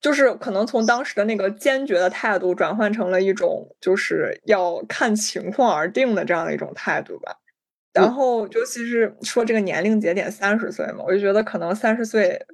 [0.00, 7.36] 就是可能从当时的那个坚决的态度转换成了一种就是要看情况而定的这样的一种态度吧。
[7.92, 12.46] 然后尤其是说这个年龄节点三十岁嘛，我就觉得可能三十岁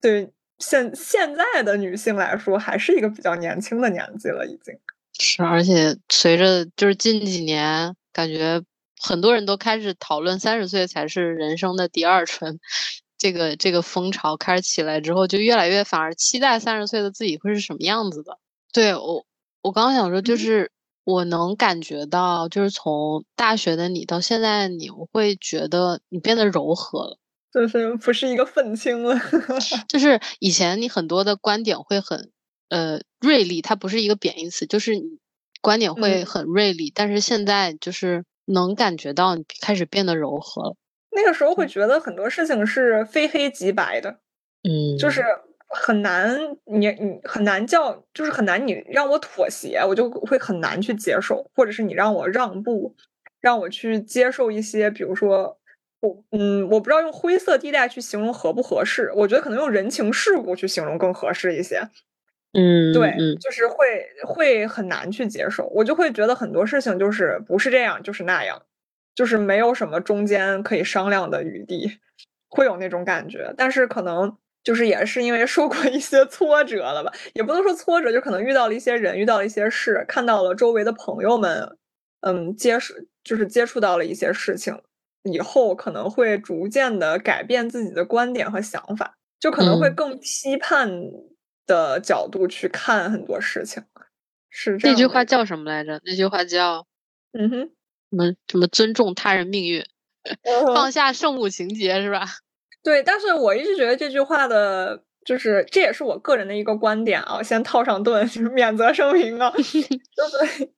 [0.00, 4.74] 对现现在的女性来说还是一个比较年轻的年纪了，已经
[5.18, 5.42] 是。
[5.42, 8.62] 而且随着就是近几年，感觉
[9.02, 12.58] 很多人都开始讨论三十岁才是人生的第二春。
[13.18, 18.38] 这个这个风潮开始起来之后，就越来越反而期待三十岁的自己会是什么样子的。
[18.72, 19.24] 对我，
[19.62, 20.70] 我刚刚想说，就是
[21.04, 27.18] 我能感觉到，就是从大学的你到现在你，我会觉得你变得柔和了，
[27.52, 29.18] 就是不是一个愤青了。
[29.88, 32.30] 就是以前你很多的观点会很
[32.68, 35.02] 呃锐利，它不是一个贬义词，就是你
[35.62, 40.76] 观点会很锐利，但是现在就是能感觉到你开始变得柔和了。
[41.16, 44.10] 那个时候会觉得很多事情是非黑即白的，
[44.62, 45.24] 嗯，就是
[45.68, 52.94] 很难，你你很难叫，就是很难你让我妥协，我就会很难去接受，或者是你让我让步，
[53.40, 55.58] 让我去接受一些，比如说
[56.00, 61.80] 我嗯，我不知道用灰色地带去形容合不合适，我觉得可能用人情世故去形容更合适一些，
[62.52, 68.62] 嗯，对，就是会会很难去接受，我就会觉得很多事情就是不是这样就是那样。
[69.16, 71.98] 就是没有什么中间可以商量的余地，
[72.48, 73.52] 会有那种感觉。
[73.56, 81.76] 但是可能就是也是因为受过一些挫折了吧，也不能说挫折，就可能遇到了一些人，遇到了一些事，看到了周围的朋友们，
[82.20, 84.78] 嗯，接触就是接触到了一些事情
[85.22, 90.90] 以后，可能会逐渐的改变自己的观点和想法，就可能会更批判
[91.66, 93.82] 的角度去看很多事情。
[94.50, 96.00] 是这那句话叫什么来着？
[96.04, 96.86] 那句话叫
[97.32, 97.70] 嗯哼。
[98.16, 99.84] 什么什么尊重他人命运，
[100.74, 102.24] 放下圣母情节是吧？
[102.82, 107.42] 对，但是我一直觉得这句话的，就是这也是我个人的一个观点啊。
[107.42, 109.50] 先套上盾， 就是免责声明啊。
[109.50, 110.70] 就是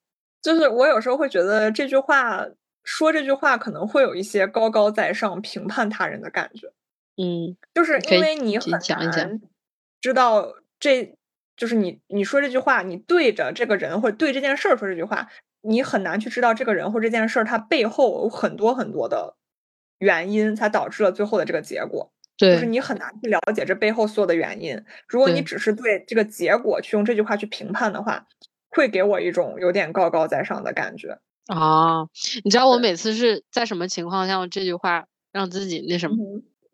[0.42, 2.44] 就是我有时候会觉得这句话
[2.82, 6.72] 说这句话可能会有一些高高在上评判他人的感觉。
[7.16, 9.40] 嗯，就是因为你很难
[10.00, 11.14] 知道这
[11.56, 15.28] 就是你你说这句话，你对着这个人或者对这件事儿说这句话。
[15.62, 19.36] 你很难去知道这个人或这件事儿，它背后有很多很多的
[19.98, 22.12] 原因，才导致了最后的这个结果。
[22.36, 24.84] 对，就是你很难去了解这背后所有的原因。
[25.08, 28.26] 如果你只是对这个结果去用这句话去评判的话，
[28.68, 31.18] 会给我一种有点高高在上的感觉。
[31.46, 32.06] 啊，
[32.44, 36.16] 你知道我每次是在什么情况下用这句话让自己那什么？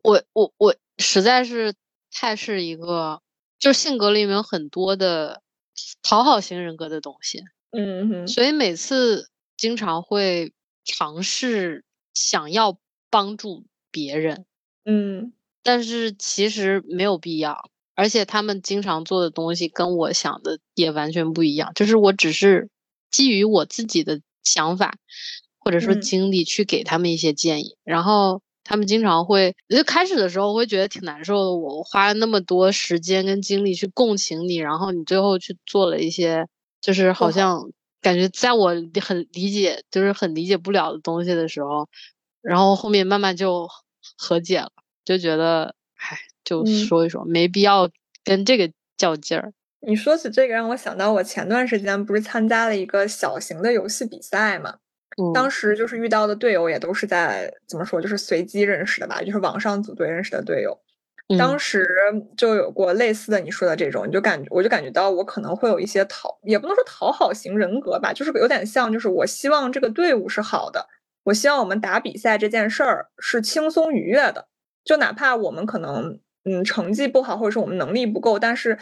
[0.02, 1.72] 我我我实在是
[2.12, 3.22] 太是一个
[3.58, 5.40] 就是性格里面有很多的
[6.02, 7.42] 讨好型人格的东西，
[7.76, 10.52] 嗯哼，所以每次经常会
[10.84, 12.78] 尝试想要
[13.10, 14.44] 帮助别人，
[14.84, 15.32] 嗯。
[15.64, 22.68] 但是其实没有必要，而且他们经常做的东西跟我想的也完全不一样，就是我只是
[23.10, 24.94] 基于我自己的想法
[25.58, 26.00] 或者说嗯。
[26.00, 36.46] 经历去给他们一些建议，然后他们经常会，就开始的时候我会觉得挺难受的，我花了那么多时间跟精力去共情你，然后你最后去做了一些，
[36.84, 37.70] 就是好像
[38.02, 41.88] 感觉在我很理解，就是很理解不了的东西的时候，
[42.42, 43.66] 然后后面慢慢就
[44.18, 44.70] 和解了，
[45.02, 47.88] 就觉得，唉，就嗯说一说，没必要
[48.22, 49.50] 跟这个较劲儿。
[49.80, 54.74] 你说起这个，让我想到我前段时间不是参加了一个小型的游戏比赛嘛？
[55.32, 60.78] 当嗯时就是遇到的队友也都是在怎么说，就是随机认识的吧，就是网上组队认识的队友。
[61.38, 61.58] 当嗯。
[61.58, 61.88] 时
[62.36, 70.86] 就有过类似的你说的这种，你就感觉我就感觉到我可能会有一些讨，也不能说讨好型人格吧，就是有点像，就是我希望这个队伍是好的，
[71.24, 74.46] 我希望我们打比赛这件事儿是轻松愉悦的，
[74.84, 78.78] 就哪怕我们可能嗯成绩不好，或者是我们能力不够，但是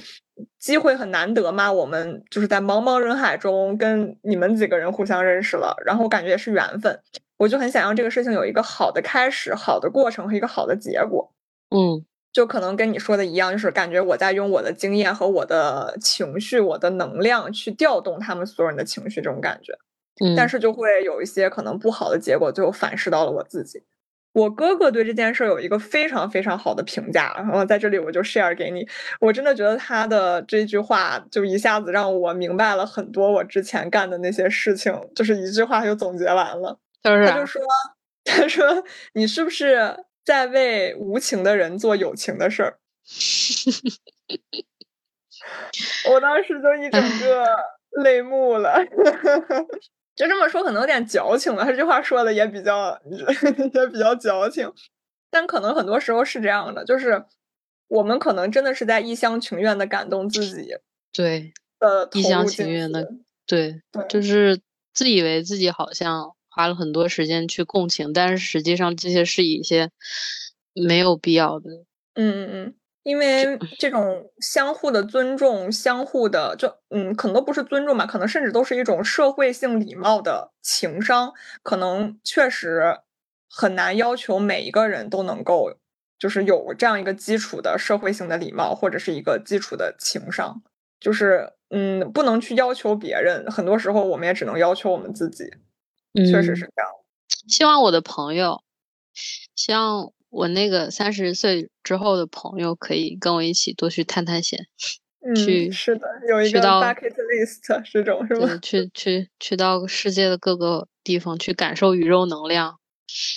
[0.58, 7.00] 机会很难得嘛，我们就是在茫茫人海中跟你们几个人互相认识了，然后我感觉也是缘分，
[7.36, 11.32] 我就很想让这个事情有一个好的开始、好的过程和一个好的结果。
[11.70, 19.72] 嗯就可能跟你说的一样，就是感觉我在用我的经验和我的情绪、我的能量去调动他们所有人的情绪，这种感觉。
[20.24, 23.82] 嗯，但是就会有一些可能不好的结果，最后反噬到了我自己。
[24.34, 28.86] 我哥哥对这件事儿有一个非常非常好的评价，然后在这里我就 share 给你。
[29.20, 36.78] 我真的觉得他的这句话就一下子让我明白了很多我之前干的那些事情，就是一句话就总结完了。
[37.02, 37.60] 就是啊他就说
[38.24, 39.94] ：“他说你是不是
[40.24, 42.78] 在为无情的人做有情的事儿？
[46.10, 47.46] ”我当时就一整个
[48.02, 48.78] 泪目了。
[50.14, 54.70] 就这么说可能有点矫情了，他这话说的也比较 也比较矫情，
[55.30, 57.24] 但可能很多时候是这样的，就是
[57.88, 60.76] 我们可能真的是在一厢情愿的感动自己
[61.12, 63.08] 对呃一厢情愿的
[63.46, 64.60] 对，对就是
[64.92, 69.90] 自以为自己好像花了很多时间去共情，但是实际上这些是一些
[70.74, 71.70] 没有必要的。
[72.14, 72.74] 嗯嗯嗯，
[73.04, 81.32] 因为这种相互的尊重，相互的就嗯，可能都不是尊重吧，可能甚至都是一种社会性礼貌的情商，
[81.62, 82.98] 可能确实
[83.48, 85.74] 很难要求每一个人都能够
[86.18, 90.62] 就是有这样一个基础的社会性的礼貌，或者是一个基础的情商，
[91.00, 95.50] 就是嗯，不能去要求别人，很多时候我们也只能要求我们自己，
[96.14, 96.90] 确实嗯是这样。
[97.48, 98.62] 希望我的朋友，
[99.56, 104.66] 希望我那个三十岁之后的朋友可以跟我一起多去探探险，
[105.34, 108.58] 去嗯，是的，有一个 bucket list 这种是吗？
[108.62, 112.78] 去去去到世界的各个地方去感受宇宙能量，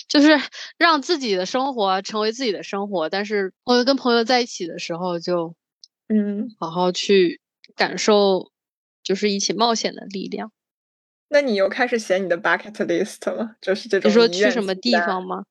[0.09, 0.39] 就是
[0.78, 3.09] 让自己的生活成为自己的生活。
[3.09, 5.55] 但是我跟朋友在一起的时候，就
[6.09, 6.55] 嗯。
[6.59, 7.41] 好好去
[7.76, 8.51] 感受，
[9.03, 10.51] 就是一起冒险的力量。
[11.30, 15.26] 那你又开始写你的 bucket list 了，就是这种你说去什么地方？
[15.26, 15.43] 吗？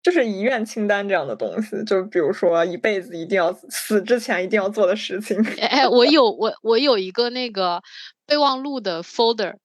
[0.00, 5.36] 就是遗愿清单这样的东西，就比如说一辈子一定要死之前一定要做的事情。
[5.60, 7.82] 哎哎，我有我我有一个那个
[8.24, 9.56] 备忘录的 folder，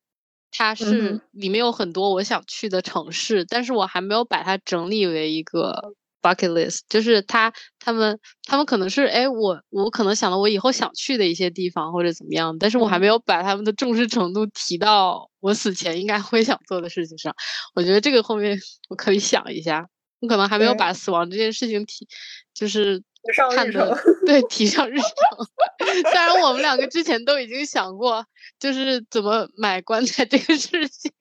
[0.52, 5.94] 它嗯是里面有很多我想去的城市，但是我还没有把它整理为一个
[6.24, 17.36] bucket list，就是他他们他们可能是哎我我可能想到我以后想去的一些地方或者怎么样，但是我还没嗯有把他们的重视程度提到我死前应该会想做的事情上。
[17.76, 18.58] 我觉得这个后面
[18.90, 19.86] 我可以想一下，
[20.22, 22.08] 我可能还没有把死亡这件事情提，
[22.54, 23.04] 就是
[23.54, 23.96] 看的
[24.26, 25.08] 对 提上日程。
[26.04, 28.26] 虽然我们两个之前都已经想过，
[28.60, 31.12] 就是怎么买棺材这个事情。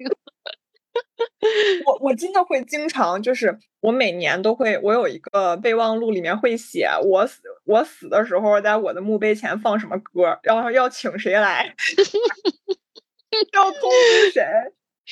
[1.87, 11.75] 我我真的会经常，就是我每年都会，我有一个备忘录，里面会写我死我死的时候，在我的墓碑前放什么歌，然后要请谁来，
[13.53, 14.45] 要通知谁，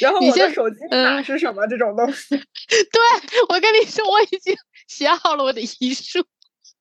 [0.00, 2.36] 然后我的手机码嗯是什么这种东西。
[2.68, 4.54] 对我跟你说，我已经
[4.88, 6.24] 写好了我的遗书。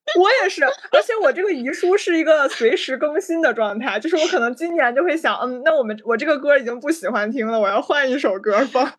[0.17, 8.91] 我也是，而且我这个遗书是一个随时更新的状态，就是我可能今年就会想，嗯，那我们我这个歌已经不喜欢听了，我要换一首歌放。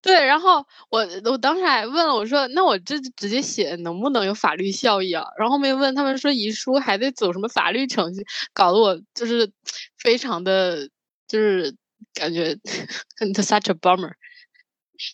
[0.00, 5.24] 对，然后我我当时还问了，我说那我这直接写能不能有法律效益啊？
[5.38, 9.50] 然后后面问他们说遗书还得走什么法律程序，搞得我就是
[9.98, 10.88] 非常的
[11.26, 11.74] 就是
[12.14, 12.56] 感觉
[13.18, 14.12] 很 such a bummer，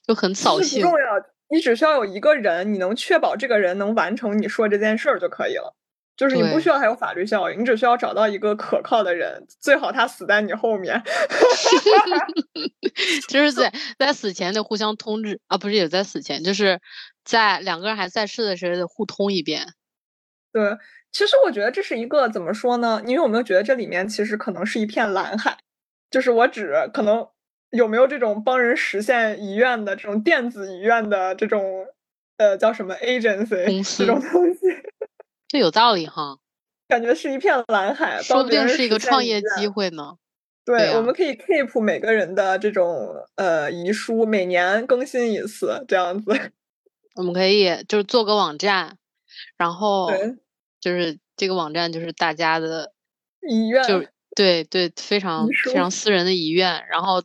[0.06, 0.88] 就很扫兴不。
[0.88, 1.06] 重要，
[1.48, 5.74] 你只需要有一个人，你能确保这个人能完成你说这件事儿就可以了。
[6.16, 11.02] 就是你不需要还有法律效应，你只需要找到一个可靠的人，最好他死在你后面。
[13.28, 16.80] 就是在在死前得互相通知啊，不是也在死前，就是
[17.24, 19.66] 在两个人还在世的时候得互通一遍。
[20.52, 20.76] 对，
[21.10, 23.02] 其实我觉得这是一个怎么说呢？
[23.04, 25.58] 你有没有觉得这里面其实可能是一片蓝海？
[26.10, 27.26] 就是我指可能
[27.70, 31.86] 有没有这种帮人实现遗愿的这种电子遗愿的这种
[32.36, 34.60] 呃叫什么 agency 这种东西，
[35.54, 36.36] 这有道理哈，
[36.88, 40.16] 感觉是一片蓝海，说不定是一个创业机会呢。
[40.64, 46.52] 对，对啊我们可以 keep 每个人的这种呃遗书，每年更新一次，这样子。
[47.14, 48.98] 我们可以就是做个网站，
[49.56, 50.10] 然后，
[50.80, 52.92] 就是这个网站就是大家的，
[53.48, 56.84] 遗愿就对对，非常非常私人的遗愿。
[56.88, 57.22] 然后，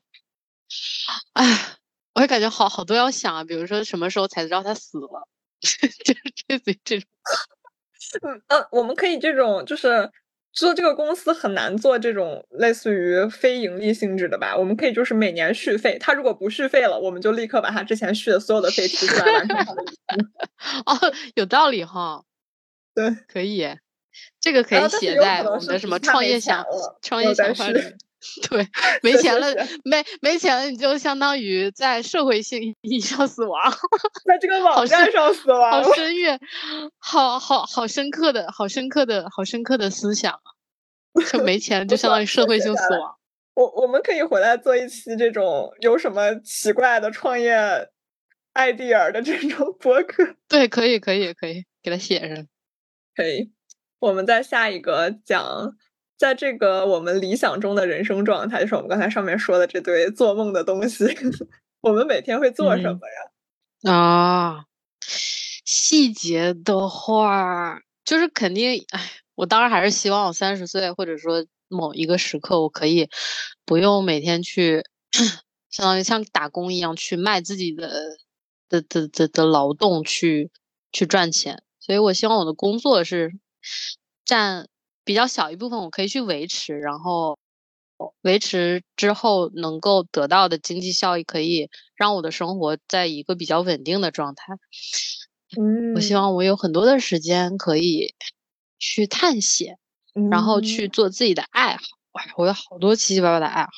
[1.34, 1.44] 哎，
[2.14, 5.28] 我也感觉好好多要想啊，比如说什么时候才知道他死了，
[5.60, 7.10] 就是类似于这种。
[8.22, 10.10] 嗯呃，我们可以这种就是
[10.52, 14.56] 做这个公司很难做这种类似于非盈利性质的吧？
[14.58, 19.86] 我们可以就是每年续费，他如果不续费了，我们就立刻把他之前续的所有的费提出来完成他的。
[20.86, 22.24] 哦，有道理哈，
[22.96, 23.68] 对，可以，
[24.40, 26.66] 这个可以写在我们的什么创业想
[27.02, 27.98] 创业想法里面。
[28.50, 28.68] 对，
[29.02, 29.48] 没钱了，
[29.86, 33.72] 没没钱了，你就相当于在社会性意义上死亡，
[34.26, 35.94] 在这个网站上死亡好。
[35.94, 36.40] 深远，
[36.98, 40.52] 好好好深刻的，好深刻的，好深刻的思想啊！
[41.32, 43.16] 就没钱就相当于社会性死亡。
[43.56, 47.56] 我我们可以回来做一期这种有什么奇怪的创业
[48.54, 50.36] idea 的这种博客。
[50.48, 52.48] 对，可以，可以，可以给他写上。
[53.16, 53.52] 可以，
[54.00, 55.74] 我们在下一个讲，
[56.20, 61.06] 在这个我们理想中的人生状态，就是我们刚才上面说的这堆做梦的东西，
[61.80, 63.94] 我们每天会做什嗯么呀？
[63.94, 64.66] 啊，
[65.64, 73.08] 细节的话，就是肯定，哎，我当然还是希望我三十岁，或者说某一个时刻，我可以
[73.66, 74.84] 不用每天去，
[75.72, 78.18] 相当于像打工一样去卖自己的
[78.68, 80.52] 的的的的劳动去
[80.92, 81.64] 去赚钱。
[81.80, 83.32] 所以我希望我的工作是
[84.26, 84.68] 占
[85.10, 87.40] 比较小一部分，我可以去维持，然后
[88.22, 94.54] 维持之后能够得到的经济效益，可以让我的生活在一个比较稳定的状态。
[95.58, 98.14] 嗯，我希望我有很多的时间可以
[98.78, 99.80] 去探险，
[100.30, 101.82] 然后去嗯做自己的爱好。
[102.12, 103.72] 哇，我有好多七七八八的爱好，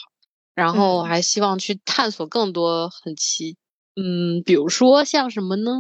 [0.53, 3.55] 然后还希望去探索更多很奇，
[3.95, 5.71] 嗯，比如说像什么呢？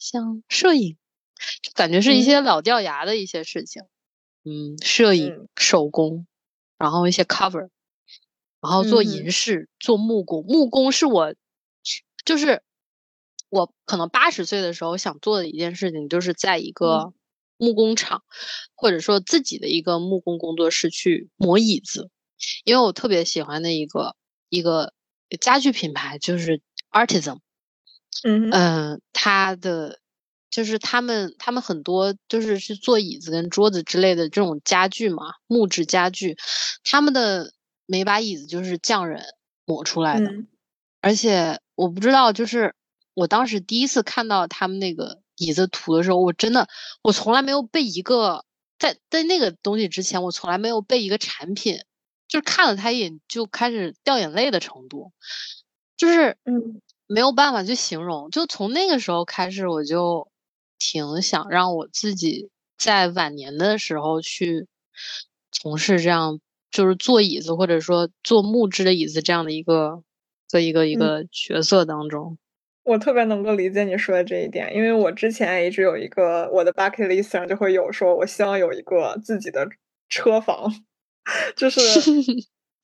[0.00, 0.96] 像摄影，
[1.62, 3.80] 就感觉是一些老掉牙的一些事情。
[3.82, 3.88] 嗯，
[4.82, 5.48] 摄影、嗯。
[5.56, 6.26] 手工，
[6.78, 7.68] 然后一些 cover，
[8.60, 10.44] 然后做嗯银饰、做木工。
[10.46, 11.34] 木工是我，
[12.24, 12.62] 就是
[13.48, 17.12] 我可能八十岁的时候想做的一件事情，就是在一个
[17.56, 18.22] 木工厂，
[18.74, 22.10] 或者说自己的一个木工工作室去磨椅子，
[22.64, 24.16] 因为我特别喜欢的一个
[24.48, 24.92] 一个
[25.40, 27.38] 家具品牌就是 Artisan。
[28.22, 28.50] 嗯哼。
[28.50, 30.00] 嗯，他的
[30.54, 36.36] 就是他们他们很多就是去做椅子跟桌子之类的这种家具嘛，木质家具，
[36.84, 37.52] 他们的
[37.86, 39.24] 每把椅子就是匠人
[39.64, 40.46] 磨出来的，嗯。
[41.00, 42.76] 而且我不知道，就是
[43.14, 46.68] 我当时第一次看到他们那个椅子图的时候，我真的
[47.02, 48.44] 我从来没有被一个
[48.78, 51.80] 在在那个东西之前，我从来没有被一个产品
[52.28, 55.10] 就是看了他一眼就开始掉眼泪的程度，
[55.96, 56.80] 就是嗯。
[57.06, 58.30] 没有办法去形容。
[58.30, 60.26] 就从那个时候开始，我就
[60.78, 64.66] 挺想让我自己在晚年的时候去
[65.50, 70.02] 从事这样，就是做椅子或者说做木质的椅子这样的一个
[70.50, 72.38] 的一个一嗯个角色当中。
[72.82, 79.66] 我特别能够理解你说的这一点，因为我之前也一直有一个我的 bucket list 上就会有说，我希望有一个自己的
[80.10, 80.70] 车房，
[81.56, 81.80] 就是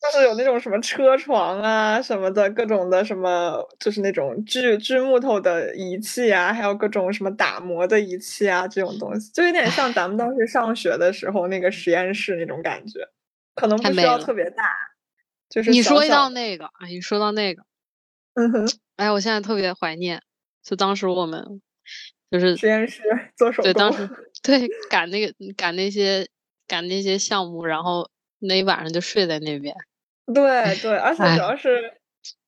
[0.00, 13.00] 就是有那种什么车床啊什么的，各种的什么，就是那种锯锯木头的仪器啊，还有各种什么打磨的仪器啊，这种东西，就有点像咱们当时上学的时候那个实验室那种感觉，
[13.54, 14.64] 可能不需要特别大，
[15.50, 15.62] 就。
[15.62, 17.62] 是你说到那个，哎，你说到那个，
[18.34, 20.22] 嗯哼，哎，我现在特别怀念，
[20.62, 21.60] 就当时我们
[22.30, 23.02] 就是实验室
[23.36, 24.08] 做手对，当工时。
[24.42, 26.26] 对赶那个赶那些
[26.66, 29.74] 赶那些项目，然后那一晚上就睡在那边。
[30.34, 31.92] 对对，而且哎主要是，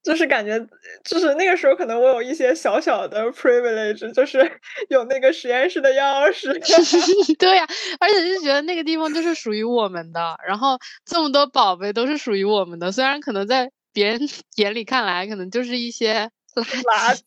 [0.02, 0.58] 就是感觉，
[1.04, 4.38] 就是那个时候可能我有一些小小的 privilege，就是
[4.90, 6.52] 有那个实验室的钥匙。
[7.38, 7.66] 对呀、
[8.00, 14.20] 而且就觉得那个地方就是属于我们的，然后这么多宝贝都是属于我们的，虽然可能在别人
[14.56, 17.20] 眼里看来可能就是一些垃圾，垃 圾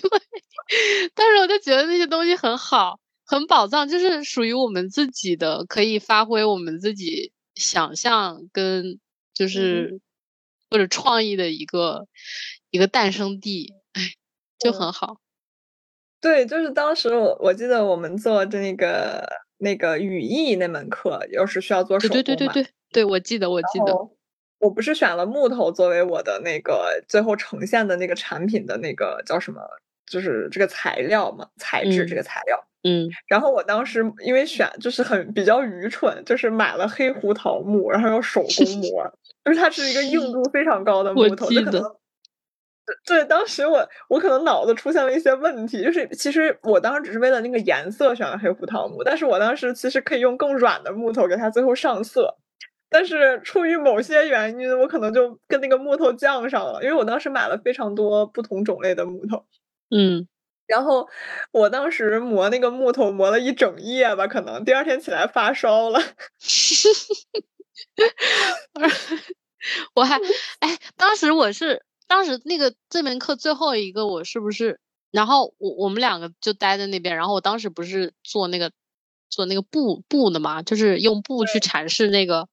[0.00, 8.98] 对，但是我就觉得那些东西很好，很宝藏，就是属于我们自己的，可以发挥我们自己想象跟
[9.38, 10.00] 就是
[10.68, 12.08] 或者创意的一个
[12.70, 14.02] 一个诞生地，哎，
[14.58, 15.20] 就很好。
[16.20, 19.24] 对，就是当时我我记得我们做的那个
[19.58, 23.94] 那个语义那门课，又是需要做手工对对对对对，我记得我记得。
[24.58, 29.62] 我不是选了木头作为我的那个最后呈现的那个产品的那个叫什么？
[30.10, 32.66] 就是这个材料嘛，材质这个材料。
[32.82, 33.08] 嗯。
[33.28, 39.14] 然后我当时因为选就是很比较愚蠢，就是买了黑胡桃木，然后用手工磨，
[39.44, 41.82] 就是它是一个硬度非常高的木头，就可能。
[43.06, 52.38] 对，当时我我可能脑子出现了一些问题，就是其实我当时只是为了那个颜色选了黑胡桃木，但是我当时其实可以用更软的木头给它最后上色。
[52.88, 59.44] 但是出于某些原因，我可能就跟那个木头犟上了，因为我当时买了非常多不同种类的木头，
[59.90, 60.26] 嗯，
[60.66, 61.06] 然后
[61.52, 66.00] 我当时磨那个木头磨了一整夜吧，可能第二天起来发烧了。
[69.94, 70.16] 我还
[70.60, 74.80] 哎，当时我是当时那个这门课最后一个，我是不是？
[75.10, 78.72] 然后我我们两个就待在那边，然后我当时不是做那个。
[79.30, 82.48] 做那个布布的嘛，就是用布去阐释那个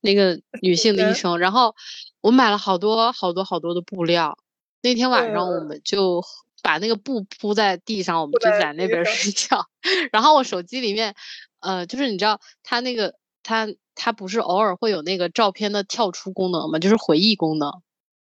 [0.00, 1.40] 那个女性的一生。
[1.40, 1.74] 然后
[2.20, 4.38] 我买了好多好多好多的布料。
[4.80, 6.22] 那天晚上我们就
[6.62, 9.66] 把那个布铺在地上，我们就在那边 睡觉。
[10.12, 11.16] 然后我手机里面，
[11.58, 17.70] 呃，就是你知道，他那个它它不是偶尔会有那个照片的跳出功能吗，就是回忆功能。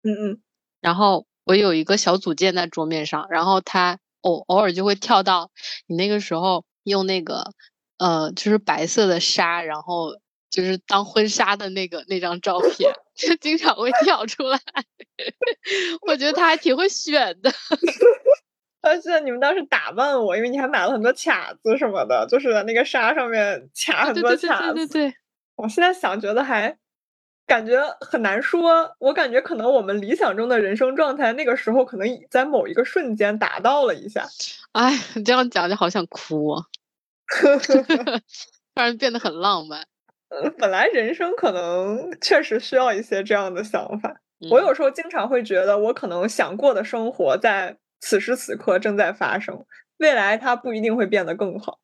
[0.02, 0.40] 嗯嗯。
[0.80, 5.50] 然后我有一个小组件在桌面上，然后它偶偶尔就会跳到
[5.86, 7.52] 你那个时候用那个。
[8.00, 10.16] 呃，就是白色的纱，然后
[10.48, 14.58] 就是当婚纱的那个那张照片，就 经常会跳出来。
[16.08, 17.52] 我觉得他还挺会选的。
[18.82, 24.74] 我记得你们当时打扮我，因为你还买了很多卡子什么的，就是那个纱上面卡很多卡子。
[24.74, 25.14] 对对对。
[25.62, 26.74] 我现在想，觉得还
[27.46, 28.96] 感觉很难说。
[28.98, 34.26] 我感觉可能我们理想中的人生状态，那个时候可能在某一个瞬间达到了一下。
[34.72, 36.64] 哎，这样讲就好想哭啊。
[37.30, 38.18] 呵呵呵，
[38.74, 39.86] 突然变得很浪漫。
[40.30, 44.20] 嗯，本来人生可能确实需要一些这样的想法。
[44.50, 49.66] 我有时候经常会觉得，我可能想过的生活在此时此刻正在发生，
[49.98, 51.78] 未来它不一定会变得更好。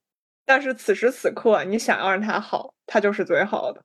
[0.47, 3.85] 但是此时此刻，你想要让它好，它就是最好的，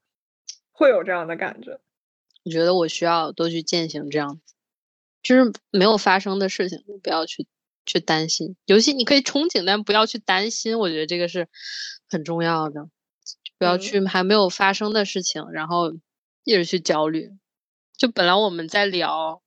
[0.72, 1.80] 会有这样的感觉。
[2.43, 4.54] 我觉得我需要多去践行这样子，
[5.22, 7.47] 就是没有发生的事情，不要去。
[7.84, 10.78] 去担心尤其，你可以憧憬，但不要去担心。
[10.78, 11.49] 我觉得这个是
[12.08, 12.88] 很重要的，
[13.58, 15.91] 不要去还没有发生的事情，然后
[16.43, 17.32] 一直去焦虑。
[17.97, 19.41] 就本来我们在聊，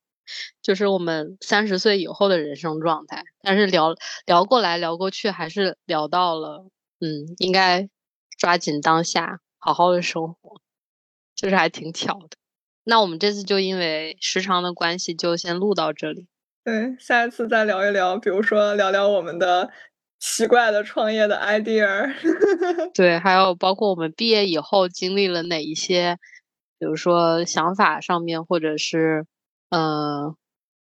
[0.61, 3.95] 就是我们三十岁以后的人生状态，但是聊
[4.27, 6.67] 聊过来聊过去，还是聊到了，
[6.99, 7.89] 嗯，应该
[8.37, 10.61] 抓紧当下，好好的生活，
[11.35, 12.37] 就是还挺巧的。
[12.85, 16.27] 那我们这次就因为时长的关系，就先录到这里。
[16.63, 19.73] 对，下一次再聊一聊，比如说聊聊我们的
[20.21, 22.15] 奇怪的创业的 idea。
[22.93, 26.19] 对，还有包括我们毕业以后经历了哪一些，
[26.79, 29.25] 比如说想法上面，或者是
[29.71, 30.37] 呃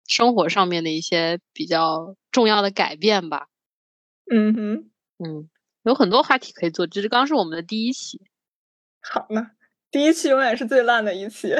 [0.08, 3.46] 生活上面的一些比较重要的改变吧。
[4.28, 5.48] 嗯哼，嗯，
[5.84, 8.20] 有很多话题可以做，这是刚是我们的第一期。
[9.10, 9.46] 好呢，
[9.90, 11.54] 第一期永远是最烂的一期，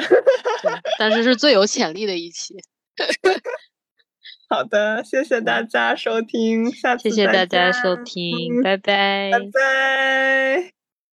[0.99, 2.55] 但是是最有潜力的一期。
[4.49, 10.74] 好的，谢谢大家收听，下次谢谢大家收听，拜拜，拜拜。